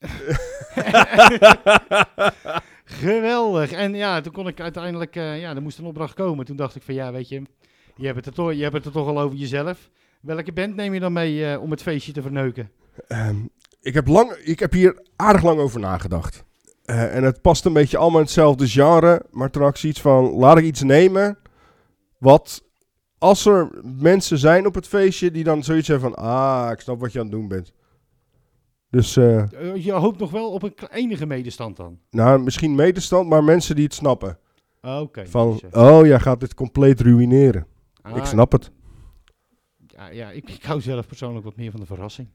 [2.86, 3.72] Geweldig.
[3.72, 6.46] En ja, toen kon ik uiteindelijk, eh, ja, er moest een opdracht komen.
[6.46, 7.42] Toen dacht ik van, ja, weet je,
[7.96, 9.90] je hebt het er toch, je hebt het er toch al over jezelf.
[10.24, 12.72] Welke band neem je dan mee eh, om het feestje te verneuken?
[13.08, 13.36] Ehm,
[13.82, 16.44] ik, heb lang, ik heb hier aardig lang over nagedacht.
[16.86, 19.22] Eh, en het past een beetje allemaal in hetzelfde genre.
[19.32, 21.38] Maar toen had ik zoiets van, laat ik iets nemen.
[22.18, 22.64] Wat,
[23.18, 23.70] als er
[24.00, 26.26] mensen zijn op het feestje die dan zoiets hebben van...
[26.26, 27.74] Ah, ik snap wat je aan het doen bent.
[28.90, 29.44] Dus, eh,
[29.76, 32.00] je hoopt nog wel op een enige medestand dan?
[32.10, 34.38] nou, misschien medestand, maar mensen die het snappen.
[34.82, 35.26] Ah, Oké.
[35.28, 37.68] Van, dus, oh, jij gaat dit compleet ruïneren.
[38.02, 38.72] ah, ik snap het.
[40.04, 42.28] Ja, ja ik, ik hou zelf persoonlijk wat meer van de verrassing.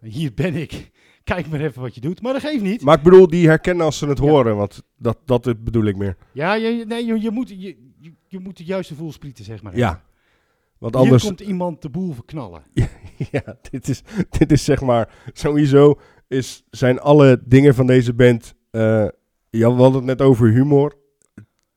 [0.00, 0.90] Hier ben ik.
[1.24, 2.22] Kijk maar even wat je doet.
[2.22, 2.82] Maar dat geeft niet.
[2.82, 4.24] Maar ik bedoel, die herkennen als ze het Ja.
[4.24, 4.56] horen.
[4.56, 6.16] Want dat, dat bedoel ik meer.
[6.32, 7.58] Ja, je, je- nee, je, je, moet, je,
[7.98, 9.76] je, je moet de juiste voelsprieten, zeg maar.
[9.76, 10.02] Ja.
[10.78, 11.24] Want Hier anders...
[11.24, 12.62] komt iemand de boel verknallen.
[13.30, 14.02] Ja, dit is,
[14.38, 19.06] dit is zeg maar, sowieso is, zijn alle dingen van deze band, eh,
[19.50, 20.94] ja, we hadden het net over humor.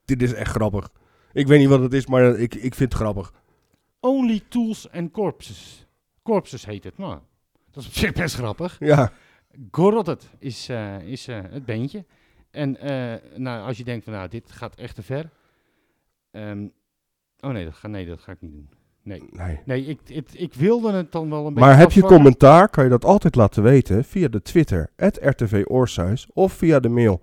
[0.06, 0.90] Dit is echt grappig.
[1.34, 3.34] Ik weet niet wat het is, maar ik, ik vind het grappig.
[4.06, 5.88] Only Tools and Corpses.
[6.24, 6.98] Corpses heet het.
[6.98, 7.20] Nou,
[7.72, 8.76] dat is op zich best grappig.
[8.80, 9.12] Ja,
[9.72, 12.06] Gorotted is, eh, is eh, het beentje.
[12.52, 15.30] En eh, nou, als je denkt van nou, dit gaat echt te ver.
[16.32, 16.68] Ehm,
[17.40, 18.70] oh nee dat, ga, nee, dat ga ik niet doen.
[19.04, 19.60] Nee, nee.
[19.66, 22.24] nee ik, ik, ik wilde het dan wel een beetje Maar heb je afvangen.
[22.24, 26.90] commentaar, kan je dat altijd laten weten via de Twitter, RTV Oorsuis, of via de
[26.90, 27.22] mail,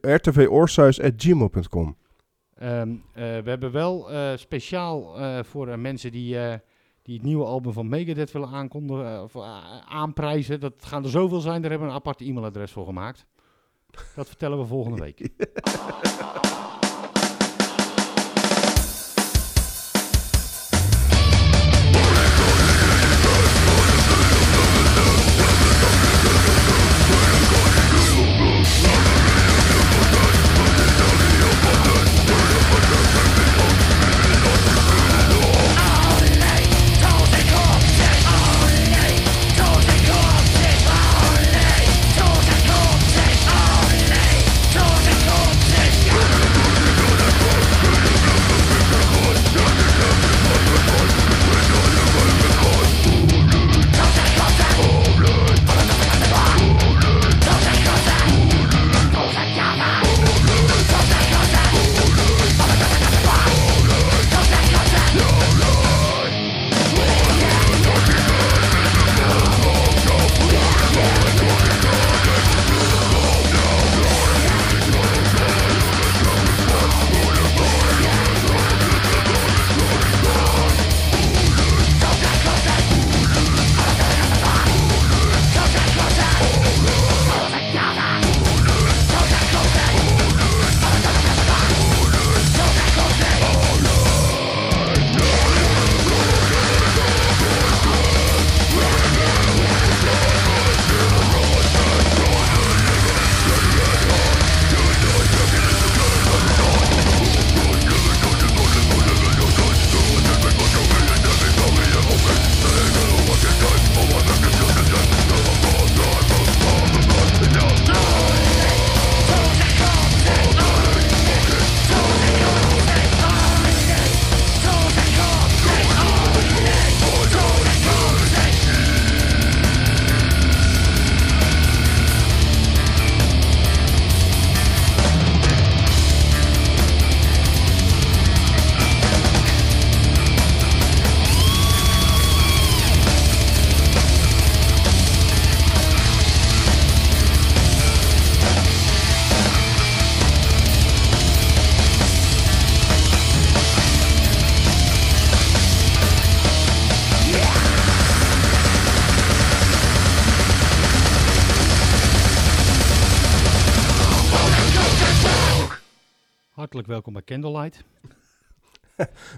[0.00, 1.96] rtvoorsuis.gmail.com.
[2.56, 6.38] Ehm, eh, we hebben wel eh, speciaal eh, voor mensen die,
[7.02, 9.36] die het nieuwe album van Megadeth willen aankondigen, of
[9.88, 10.60] aanprijzen.
[10.60, 13.26] Dat gaan er zoveel zijn, daar hebben we een apart e-mailadres voor gemaakt.
[14.14, 15.20] Dat vertellen we volgende week.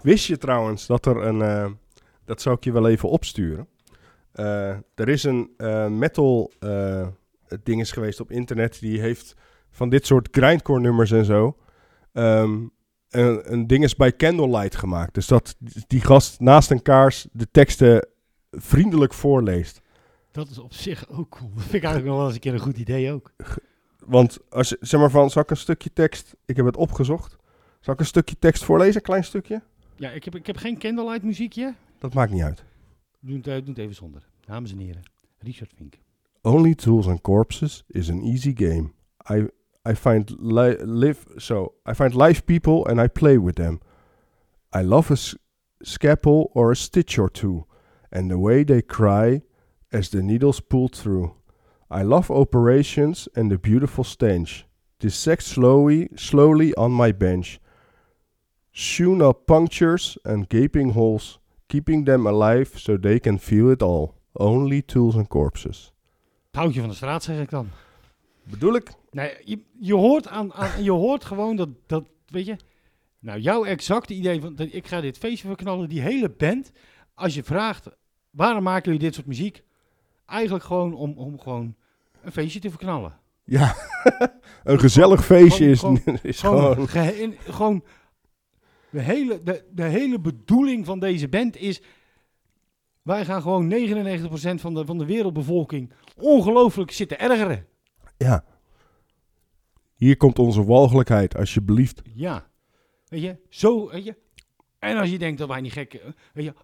[0.02, 1.42] Wist je trouwens dat er een...
[1.42, 1.70] eh,
[2.24, 3.68] dat zou ik je wel even opsturen.
[4.32, 6.52] Eh, er is een eh, metal
[7.62, 8.80] ding is geweest op internet.
[8.80, 9.34] Die heeft
[9.70, 11.56] van dit soort grindcore nummers en zo...
[12.12, 12.66] ehm,
[13.08, 15.14] een, een ding is bij Candlelight gemaakt.
[15.14, 18.08] Dus dat die gast naast een kaars de teksten
[18.50, 19.80] vriendelijk voorleest.
[20.30, 21.50] Dat is op zich ook cool.
[21.54, 23.32] Dat vind ik eigenlijk nog wel eens een keer een goed idee ook.
[24.06, 26.36] Want als je, zeg maar van, zal ik een stukje tekst...
[26.44, 27.36] Ik heb het opgezocht.
[27.80, 29.62] Zal ik een stukje tekst voorlezen, een klein stukje?
[29.98, 31.74] Ja, ik heb, ik heb geen Candlelight muziekje.
[31.98, 32.64] Dat maakt niet uit.
[33.20, 34.28] Doe het, eh, doe het even zonder.
[34.46, 35.02] Dames en heren,
[35.38, 35.98] Richard Vink.
[36.42, 38.90] Only Tools and Corpses is an easy game.
[39.30, 39.48] I
[39.90, 43.80] I find li- live so I find live people and I play with them.
[44.76, 45.16] I love a
[45.80, 47.66] scalpel or a stitch or two,
[48.10, 49.42] and the way they cry
[49.90, 51.34] as the needles pull through.
[51.90, 54.66] I love operations and the beautiful stench.
[54.98, 57.60] Dissect slowly, slowly on my bench.
[58.72, 64.12] Up punctures and gaping holes, keeping them alive so they can feel it all.
[64.32, 65.92] Only tools and corpses.
[66.50, 67.68] Houtje van de straat zeg ik dan.
[68.44, 68.90] Bedoel ik?
[69.10, 72.56] Nee, je, je, hoort aan, aan, je hoort gewoon dat, dat, weet je...
[73.20, 76.70] Nou, jouw exacte idee van, dat ik ga dit feestje verknallen, die hele band.
[77.14, 77.88] Als je vraagt,
[78.30, 79.62] waarom maken jullie dit soort muziek?
[80.26, 81.74] Eigenlijk gewoon om, om gewoon
[82.22, 83.18] een feestje te verknallen.
[83.44, 83.76] Ja,
[84.64, 86.88] een gezellig feestje is, gewoon- is Gewoon, gewoon...
[86.88, 87.84] gehe- in- gewoon
[88.90, 91.82] de, hele, de, de hele bedoeling van deze band is...
[93.02, 93.74] Wij gaan gewoon 99%
[94.54, 97.66] van de, van de wereldbevolking ongelooflijk zitten ergeren.
[98.16, 98.44] Ja.
[99.94, 102.02] Hier komt onze walgelijkheid, alsjeblieft.
[102.14, 102.46] Ja.
[103.06, 104.16] Weet je, zo, weet je.
[104.78, 106.02] En als je denkt dat wij niet gek...
[106.32, 106.54] Weet je,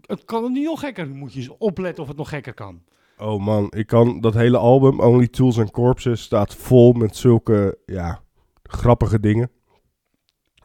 [0.00, 1.08] het kan het niet nog gekker.
[1.08, 2.82] Moet je eens opletten of het nog gekker kan.
[3.18, 7.78] Oh man, ik kan dat hele album, Only Tools and Corpses, staat vol met zulke,
[7.86, 8.22] ja,
[8.62, 9.50] grappige dingen.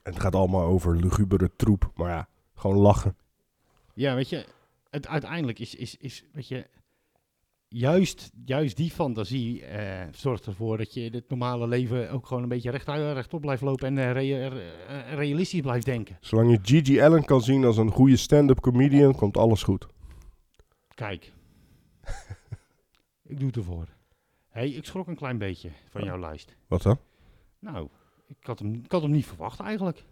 [0.04, 3.16] Het gaat allemaal over lugubere troep, maar ja, gewoon lachen.
[3.94, 4.46] Ja, weet je,
[4.90, 6.68] het uiteindelijk is, is, is weet je,
[7.68, 12.50] juist, juist die fantasie eh, zorgt ervoor dat je het normale leven ook gewoon een
[12.50, 14.50] beetje rechtuit, rechtop blijft lopen en eh, rea-
[14.88, 16.18] eh, realistisch blijft denken.
[16.22, 19.88] Zolang je Gigi Allen kan zien als een goede stand-up comedian, komt alles goed.
[20.96, 21.32] Kijk,
[23.32, 23.88] ik doe het ervoor.
[24.50, 26.56] hey, ik schrok een klein beetje van jouw lijst.
[26.68, 27.00] Wat dan?
[27.60, 27.88] Nou,
[28.40, 30.04] ik had hem, ik had hem niet verwacht eigenlijk.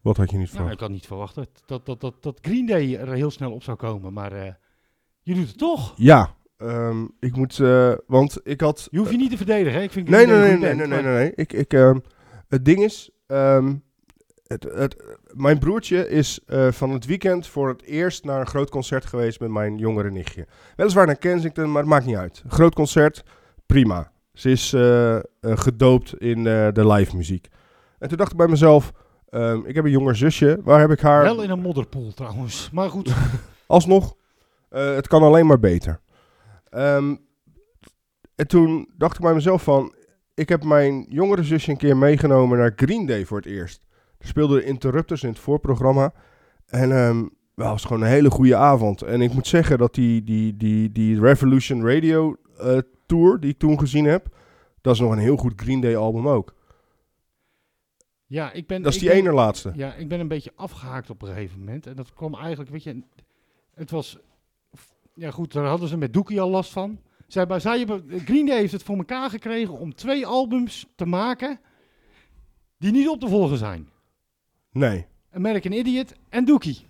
[0.00, 0.74] Wat had je niet Nou, verwacht?
[0.74, 3.62] ik had niet verwacht dat, dat, dat, dat, dat Green Day er heel snel op
[3.62, 4.52] zou komen, maar eh,
[5.22, 5.92] je doet het toch.
[5.96, 8.88] Ja, ehm, ik moet, eh, want ik had...
[8.90, 9.82] Je hoeft je niet te verdedigen, hè?
[9.84, 11.32] Ik vind Nee, nee, nee, nee, nee, nee, nee.
[11.34, 11.98] Ik, ik, ehm,
[12.48, 13.74] het ding is, ehm,
[14.46, 18.70] het, het, mijn broertje is eh, van het weekend voor het eerst naar een groot
[18.70, 20.46] concert geweest met mijn jongere nichtje.
[20.76, 22.42] Weliswaar naar Kensington, maar het maakt niet uit.
[22.48, 23.24] Groot concert,
[23.66, 24.12] prima.
[24.32, 27.48] Ze is eh, eh, gedoopt in eh, de live muziek.
[27.98, 28.92] En toen dacht ik bij mezelf,
[29.28, 31.22] ehm, ik heb een jonger zusje, waar heb ik haar...
[31.22, 32.70] Wel in een modderpoel trouwens.
[32.72, 33.14] Maar goed,
[33.66, 34.14] Alsnog,
[34.68, 36.00] het kan alleen maar beter.
[36.68, 37.16] Ehm,
[38.34, 39.94] en toen dacht ik bij mezelf van...
[40.34, 43.86] Ik heb mijn jongere zusje een keer meegenomen naar Green Day voor het eerst.
[44.18, 46.12] Er speelden de Interrupters in het voorprogramma.
[46.66, 47.20] En wel,
[47.54, 49.02] het was gewoon een hele goede avond.
[49.02, 52.36] En ik moet zeggen dat die, die, die, die Revolution Radio
[53.12, 54.36] tour die ik toen gezien heb...
[54.80, 56.54] Dat is nog een heel goed Green Day album ook.
[58.26, 58.82] ja, ik ben...
[58.82, 59.72] Dat is die ben- ene laatste.
[59.74, 61.86] Ja, ik ben een beetje afgehaakt op een gegeven moment.
[61.86, 63.02] En dat kwam eigenlijk, weet je...
[63.74, 64.18] Het was...
[65.14, 66.98] Ja goed, daar hadden ze met Doekie al last van.
[67.26, 71.06] Zij, bij- zij hebben, Green Day heeft het voor elkaar gekregen om twee albums te
[71.06, 71.60] maken...
[72.78, 73.88] die niet op te volgen zijn.
[74.72, 75.06] Nee.
[75.30, 76.86] American Idiot en Dookie.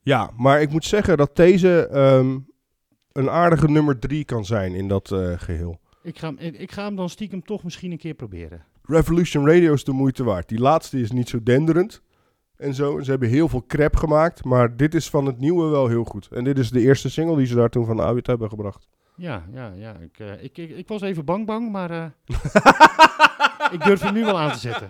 [0.00, 2.38] Ja, maar ik moet zeggen dat deze ehm,
[3.16, 5.78] een aardige nummer drie kan zijn in dat eh, geheel.
[6.02, 8.64] Ik ga, hem- ik ga hem dan stiekem toch misschien een keer proberen.
[8.82, 10.48] Revolution Radio is de moeite waard.
[10.48, 12.02] Die laatste is niet zo denderend
[12.56, 13.00] en zo.
[13.00, 16.28] Ze hebben heel veel crap gemaakt, maar dit is van het nieuwe wel heel goed.
[16.32, 18.88] En dit is de eerste single die ze daar toen van uit hebben gebracht.
[19.16, 19.96] Ja, ja, ja.
[19.96, 22.04] Ik, eh, ik, ik, ik was even bang bang, maar eh,
[23.76, 24.88] ik durf hem nu wel aan te zetten.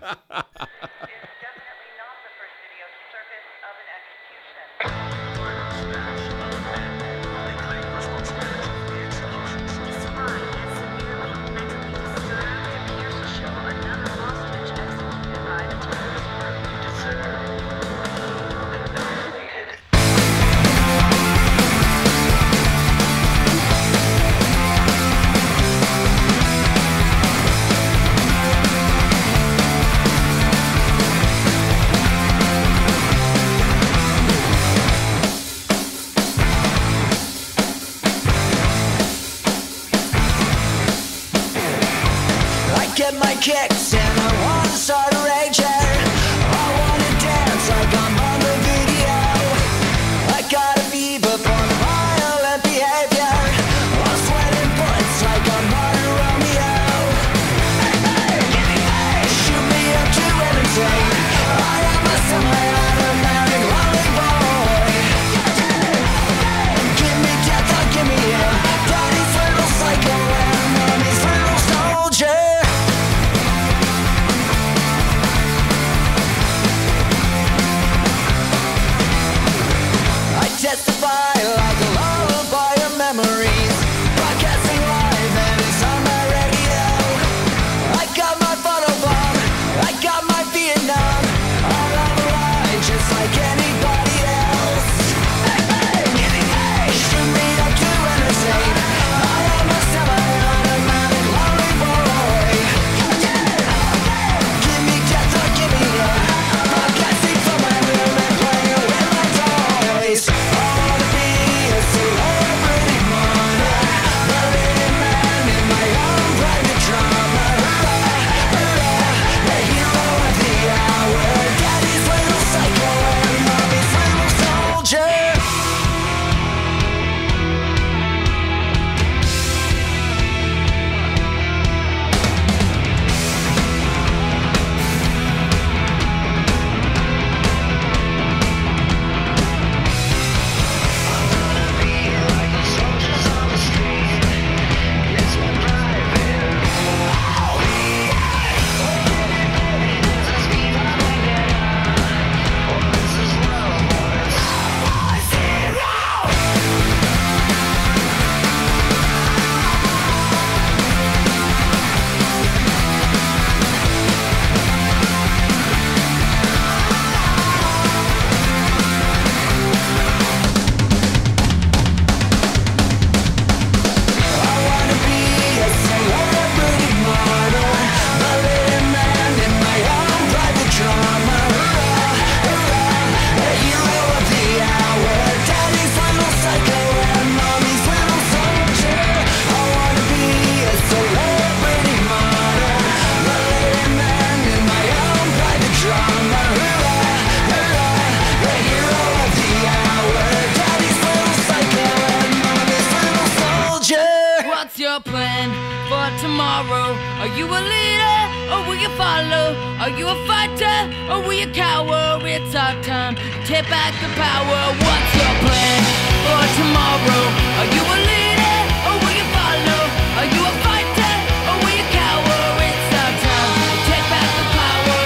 [207.27, 208.18] Are you a leader
[208.55, 209.59] or will you follow?
[209.83, 210.79] Are you a fighter
[211.11, 212.22] or will you cower?
[212.22, 214.61] It's our time to take back the power.
[214.87, 215.81] What's your plan
[216.22, 217.24] for tomorrow?
[217.59, 219.83] Are you a leader or will you follow?
[220.22, 221.14] Are you a fighter
[221.51, 222.43] or will you cower?
[222.62, 225.03] It's our time to take back the power.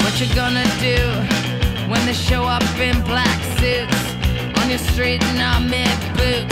[0.00, 0.96] What you gonna do
[1.92, 4.00] when they show up in black suits
[4.56, 5.84] on your street in army
[6.16, 6.51] boots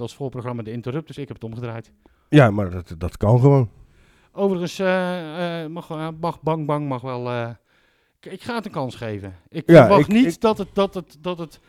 [0.00, 1.18] Als voorprogramma de Interrupters.
[1.18, 1.92] Ik heb het omgedraaid.
[2.28, 3.70] Ja, maar dat, dat kan gewoon.
[4.32, 7.50] Overigens eh, mag, eh, mag Bang Bang mag wel...
[8.20, 9.34] ik, ga het een kans geven.
[9.48, 11.60] Ik Ja, verwacht ik- niet ik- dat het, dat het, dat het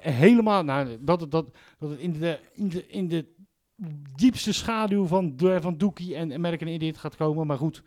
[0.00, 0.62] helemaal...
[0.64, 1.46] Nou, dat het, dat,
[1.78, 3.26] dat het in, de, in, de, in de
[4.16, 7.46] diepste schaduw van, van Doekie en American Idiot gaat komen.
[7.46, 7.82] Maar goed,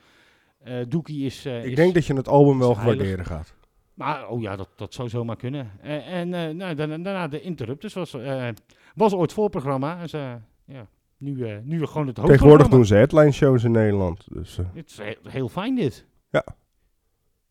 [0.63, 1.45] eh Doekie is...
[1.45, 3.53] Ik is- denk dat je het album wel waarderen gaat.
[3.93, 5.71] Maar, oh ja, dat, dat zou zomaar kunnen.
[5.81, 8.47] En nou, daarna, daarna de Interrupters was, eh,
[8.93, 9.99] was ooit voorprogramma.
[9.99, 10.87] En ze, ja,
[11.17, 12.75] nu, eh, nu gewoon het Tegenwoordig hoofdprogramma.
[12.75, 14.33] doen ze headline shows in Nederland.
[14.33, 16.05] Dus eh, Het is heel, heel fijn dit.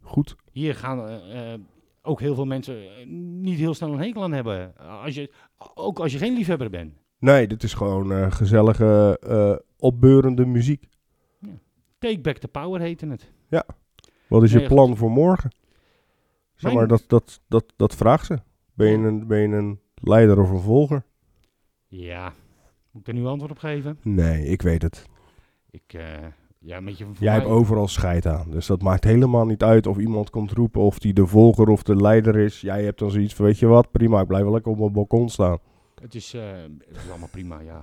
[0.02, 0.36] goed.
[0.52, 1.54] Hier gaan eh,
[2.02, 2.76] ook heel veel mensen
[3.42, 4.76] niet heel snel een hekel aan hebben.
[4.78, 5.32] Als je,
[5.74, 6.94] ook als je geen liefhebber bent.
[7.18, 9.20] Nee, dit is gewoon gezellige,
[9.78, 10.84] opbeurende muziek.
[11.98, 13.32] Take Back the Power heette het.
[14.28, 15.50] Wat is je plan voor morgen?
[16.54, 18.38] Zeg Mijn- maar, dat, dat, dat, dat vraagt ze.
[18.74, 19.04] Ben je, Ja.
[19.04, 21.04] een, ben je een leider of een volger?
[21.94, 22.32] Ja,
[22.90, 23.98] moet ik er nu antwoord op geven?
[24.02, 25.06] Nee, ik weet het.
[25.70, 26.02] Ik, eh,
[26.58, 28.50] ja, een beetje Jij hebt overal scheid aan.
[28.50, 31.82] Dus dat maakt helemaal niet uit of iemand komt roepen of die de volger of
[31.82, 32.60] de leider is.
[32.60, 34.92] Jij hebt dan zoiets van, weet je wat, prima, ik blijf wel lekker op mijn
[34.92, 35.58] balkon staan.
[36.00, 36.42] Het is, eh,
[36.88, 37.82] het is allemaal prima, ja.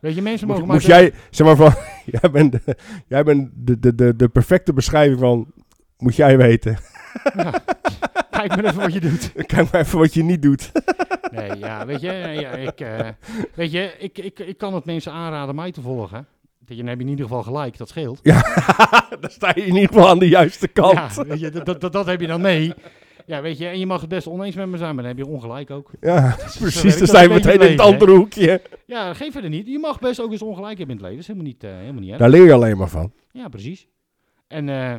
[0.00, 0.22] Weet je.
[0.30, 1.00] Mensen mogen moest maar...
[1.00, 1.72] jij, zeg maar van,
[2.20, 2.76] jij bent, de,
[3.06, 5.52] jij bent de, de, de, de perfecte beschrijving van,
[5.98, 6.78] moet jij weten.
[7.34, 7.50] Ja.
[8.30, 9.32] Kijk maar even wat je doet.
[9.46, 10.72] Kijk maar even wat je niet doet.
[11.30, 13.08] Nee, ja, weet je, ja, ik, eh,
[13.54, 16.26] weet je ik, ik, ik kan het mensen aanraden mij te volgen.
[16.58, 18.24] Dat je, dan heb je in ieder geval gelijk, dat scheelt.
[19.20, 21.14] Dan sta je in ieder geval aan de juiste kant.
[21.14, 22.74] Ja, weet je, dat, dat, dat heb je dan mee.
[23.26, 25.26] Ja, weet je, en je mag het best oneens met me zijn, maar dan heb
[25.26, 25.90] je ongelijk ook.
[26.00, 26.98] Ja, precies.
[26.98, 28.62] Dan zijn we meteen in het andere hoekje.
[28.86, 29.66] Ja, geef verder niet.
[29.66, 31.16] Je mag best ook eens ongelijk hebben in het leven.
[31.16, 32.18] Dat is helemaal niet, eh, helemaal niet erg.
[32.18, 33.12] Daar leer je alleen maar van.
[33.32, 33.88] Ja, precies.
[34.46, 34.94] En eh,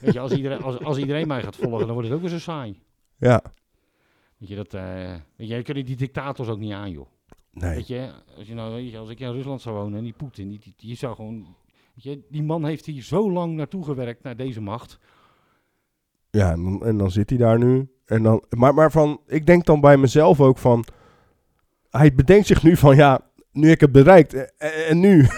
[0.00, 2.30] weet je, als iedereen, als, als iedereen mij gaat volgen, dan wordt het ook weer
[2.30, 2.80] zo saai.
[3.18, 3.42] Ja.
[4.42, 7.06] Weet je, dat, eh weet je, die dictators ook niet aan, joh.
[7.50, 7.74] Nee.
[7.74, 10.12] Weet je, als, je nou, weet je, als ik in Rusland zou wonen en die
[10.12, 11.46] Poetin, die, die, die zou gewoon...
[11.94, 14.98] Weet je, die man heeft hier zo lang naartoe gewerkt, naar deze macht.
[16.30, 17.88] Ja, en dan, en dan zit hij daar nu.
[18.04, 20.84] En dan, maar, maar van, ik denk dan bij mezelf ook van...
[21.90, 23.20] Hij bedenkt zich nu van, ja,
[23.52, 24.34] nu ik het bereikt.
[24.34, 25.26] En, en nu?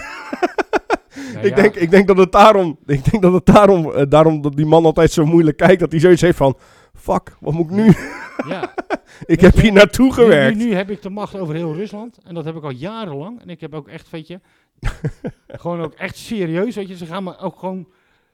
[1.33, 2.79] Nou ik, ja, denk, ik denk dat het daarom...
[2.85, 5.79] Ik denk dat het daarom, eh, daarom dat die man altijd zo moeilijk kijkt.
[5.79, 6.57] Dat hij zoiets heeft van...
[6.93, 7.93] Fuck, wat moet ik nu?
[8.47, 8.73] ja.
[9.25, 10.57] ik heb hier naartoe gewerkt.
[10.57, 12.17] nu, nu heb ik de macht over heel Rusland.
[12.23, 13.41] En dat heb ik al jarenlang.
[13.41, 14.39] En ik heb ook echt, weet je...
[15.47, 16.97] gewoon ook echt serieus, weet je.
[16.97, 17.87] Ze gaan me ook gewoon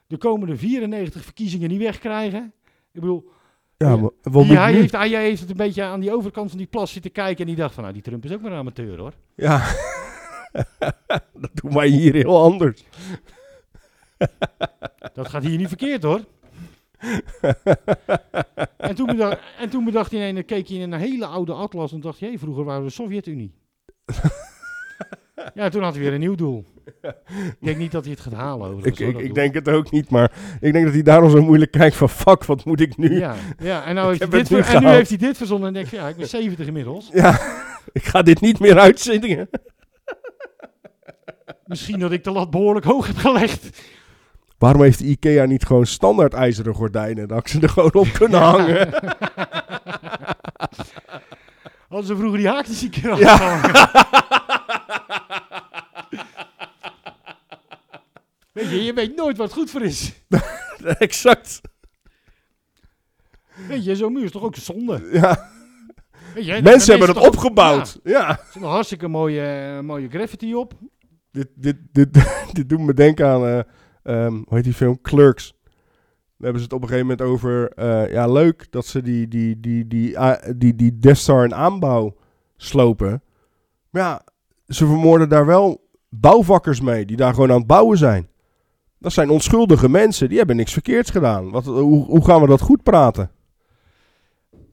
[0.07, 2.53] de komende 94 verkiezingen niet wegkrijgen.
[2.91, 3.31] Ik bedoel,
[3.77, 6.91] Ja, maar hij, heeft, hij heeft het een beetje aan die overkant van die plas
[6.91, 7.39] zitten kijken.
[7.39, 9.13] En die dacht van, nou, die Trump is ook maar een amateur, hoor.
[9.35, 9.75] Ja.
[11.33, 12.83] dat doen wij hier heel anders.
[15.13, 16.21] Dat gaat hier niet verkeerd hoor.
[18.77, 21.91] en, toen bedacht, en toen bedacht hij, dan keek hij in een hele oude atlas
[21.91, 23.53] en dacht hij, hey, vroeger waren we de Sovjet-Unie.
[25.53, 26.65] ja, toen had hij weer een nieuw doel.
[27.01, 28.79] Ik denk niet dat hij het gaat halen.
[28.83, 31.95] Ik, ik, denk het ook niet, maar ik denk dat hij daarom zo moeilijk kijkt
[31.95, 32.09] van...
[32.09, 33.19] Fuck, wat moet ik nu?
[33.19, 35.67] Ja, ja, en, nou heeft hij dit, nu ver- en nu heeft hij dit verzonnen
[35.67, 37.09] en denk ik, ja, ik ben 70 inmiddels.
[37.13, 37.39] Ja,
[37.91, 39.49] ik ga dit niet meer uitzingen.
[41.65, 43.81] Misschien dat ik de lat behoorlijk hoog heb gelegd.
[44.61, 47.27] Waarom heeft IKEA niet gewoon standaard ijzeren gordijnen?
[47.27, 48.89] Dat ik ze er gewoon op kunnen hangen.
[51.89, 53.61] Hadden ze vroeger die haakjes een keer Ja.
[58.53, 60.13] Weet je, je weet nooit wat goed voor is.
[60.97, 61.61] exact.
[63.67, 65.09] Weet je, zo'n muur is toch ook zonde?
[65.11, 65.49] Ja.
[66.33, 67.99] Weet je, Mensen hebben het opgebouwd.
[68.03, 68.11] Ja.
[68.11, 70.73] Ja, er zit een hartstikke mooie, eh, mooie graffiti op.
[71.31, 72.09] Dit, dit, dit,
[72.51, 73.59] dit doet me denken aan, eh,
[74.03, 75.01] ehm, hoe heet die film?
[75.01, 75.53] Clerks.
[75.61, 79.27] Daar hebben ze het op een gegeven moment over, eh, ja leuk dat ze die,
[79.27, 80.17] die, die, die,
[80.55, 82.15] die, die Death Star in aanbouw
[82.57, 83.23] slopen.
[83.89, 84.25] Maar ja,
[84.67, 88.29] ze vermoorden daar wel bouwvakkers mee, die daar gewoon aan het bouwen zijn.
[88.97, 91.49] Dat zijn onschuldige mensen, die hebben niks verkeerds gedaan.
[91.49, 93.31] Wat, hoe, hoe gaan we dat goed praten?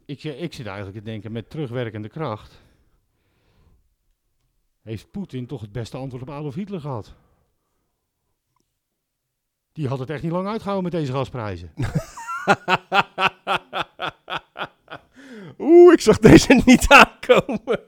[0.05, 2.63] Ik, eh, ik zit eigenlijk te denken, met terugwerkende kracht...
[4.83, 7.15] heeft Poetin toch het beste antwoord op Adolf Hitler gehad.
[9.79, 11.71] Die had het echt niet lang uitgehouden met deze gasprijzen.
[15.59, 17.81] Oeh, ik zag deze niet aankomen.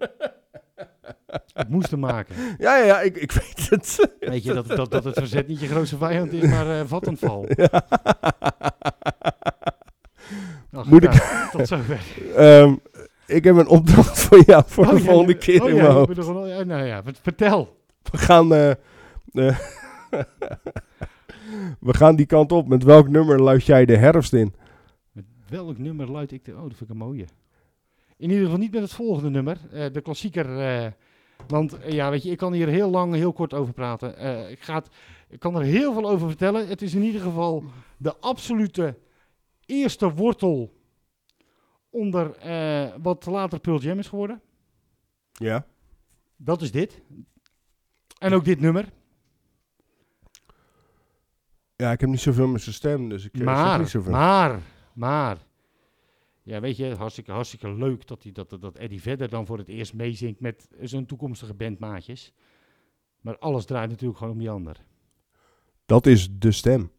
[1.53, 2.35] Het moest hem maken.
[2.59, 4.11] Ja, ja, ja, ik, ik weet het.
[4.21, 7.47] Weet je, dat, dat, dat het verzet niet je grootste vijand is, maar eh vattenval.
[10.71, 12.01] Nou, Moet ik- nou, Tot zover.
[12.37, 12.75] Ehm,
[13.27, 15.83] ik heb een opdracht voor jou voor Oh, de ja, volgende keer oh, in ja,
[15.83, 16.15] mijn hoofd.
[16.25, 17.77] gewoon- ja, nou ja, vert- vertel.
[18.11, 18.71] We gaan, eh,
[19.33, 19.57] eh,
[21.81, 22.69] we gaan die kant op.
[22.69, 24.55] Met welk nummer luid jij de herfst in?
[25.13, 26.53] Met welk nummer luid ik de...
[26.53, 27.27] Oh, dat vind ik een mooie.
[28.17, 29.59] In ieder geval niet met het volgende nummer.
[29.73, 30.59] eh, de klassieker.
[30.61, 30.93] eh,
[31.49, 34.11] want eh, ja, weet je, ik kan hier heel lang, heel kort over praten.
[34.51, 34.89] Ik, ga het,
[35.29, 36.69] ik kan er heel veel over vertellen.
[36.69, 37.65] Het is in ieder geval
[37.97, 38.99] de absolute
[39.67, 40.79] eerste wortel
[41.91, 42.37] onder
[43.03, 44.41] wat later Pearl Jam is geworden.
[45.33, 45.67] Ja.
[46.37, 47.03] Dat is dit.
[48.19, 48.93] En ook dit nummer.
[51.81, 54.13] Ja, ik heb niet zoveel met zijn stem, dus ik eh, zeg Maar, niet zoveel.
[54.13, 54.61] maar,
[54.95, 55.39] maar.
[56.43, 59.69] Ja, weet je, hartstikke, hartstikke leuk dat, die, dat, dat Eddie Vedder dan voor het
[59.69, 62.33] eerst meezingt met zijn toekomstige bandmaatjes.
[63.21, 64.77] Maar alles draait natuurlijk gewoon om die ander.
[65.87, 66.91] Dat is de stem.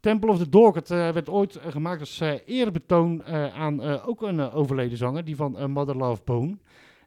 [0.00, 4.22] Temple of the Dog, het eh, werd ooit eh, gemaakt als eerbetoon eh, aan ook
[4.22, 6.56] een overleden zanger, die van Mother Love Bone.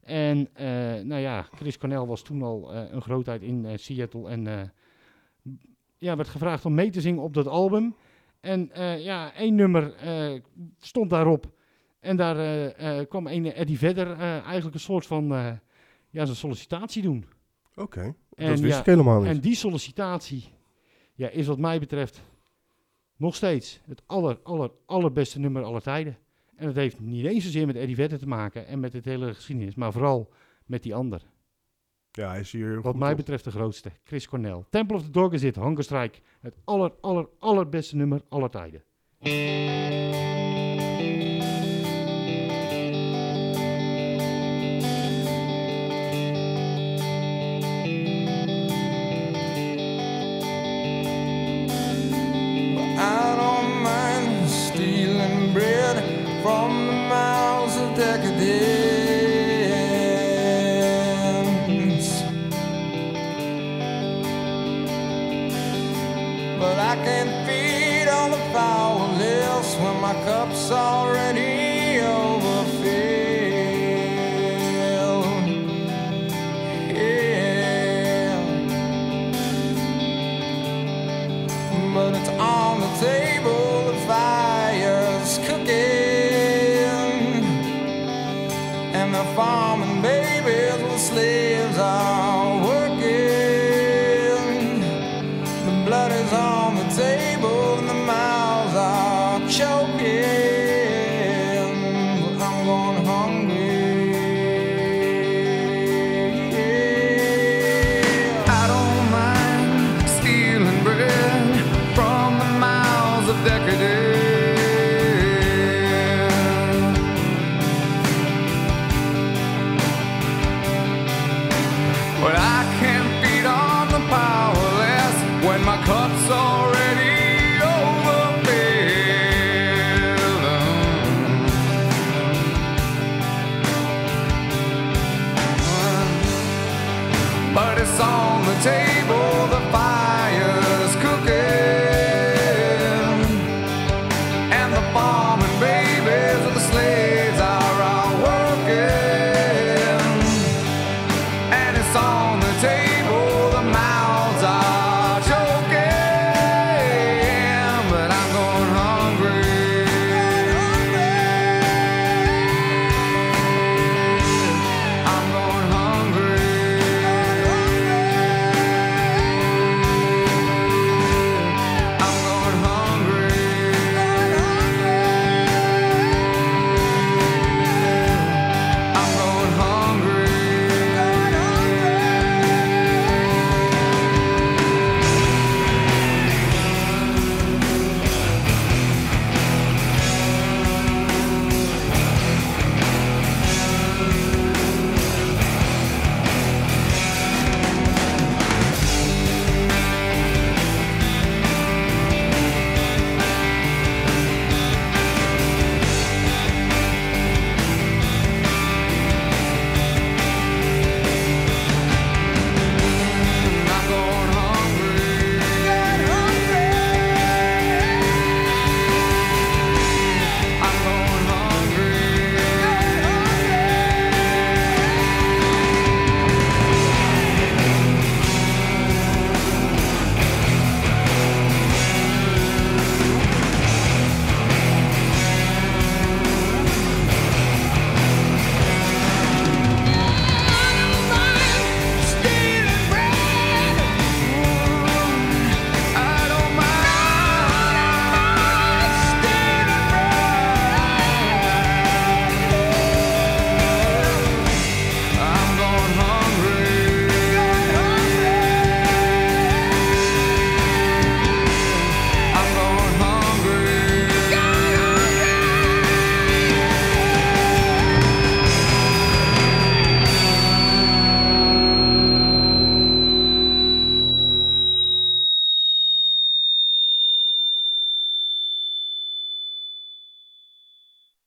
[0.03, 0.49] En
[1.07, 4.72] nou ja, Chris Cornell was toen al een grootheid in Seattle en
[6.02, 7.95] ja, werd gevraagd om mee te zingen op dat album.
[8.40, 10.40] En eh, ja, één nummer eh,
[10.80, 11.52] stond daarop.
[11.99, 12.38] En daar
[12.76, 15.28] eh, kwam een Eddie Vedder eigenlijk een soort van
[16.10, 17.26] ja, zijn sollicitatie doen.
[17.76, 19.30] Oké, En dat wist ja, ik helemaal niet.
[19.30, 20.44] En die sollicitatie
[21.14, 22.22] ja, is wat mij betreft
[23.18, 26.18] nog steeds het aller, aller, allerbeste nummer aller tijden.
[26.56, 29.34] En dat heeft niet eens zozeer met Eddie Vedder te maken en met het hele
[29.34, 30.30] geschiedenis, maar vooral
[30.65, 31.22] met die ander.
[32.11, 33.17] Ja, hij is hier Wat mij op.
[33.17, 34.63] betreft de grootste, Chris Cornell.
[34.69, 36.19] Temple of the Dog is dit, Hungerstrike.
[36.41, 38.83] Het aller, aller, allerbeste nummer aller tijden.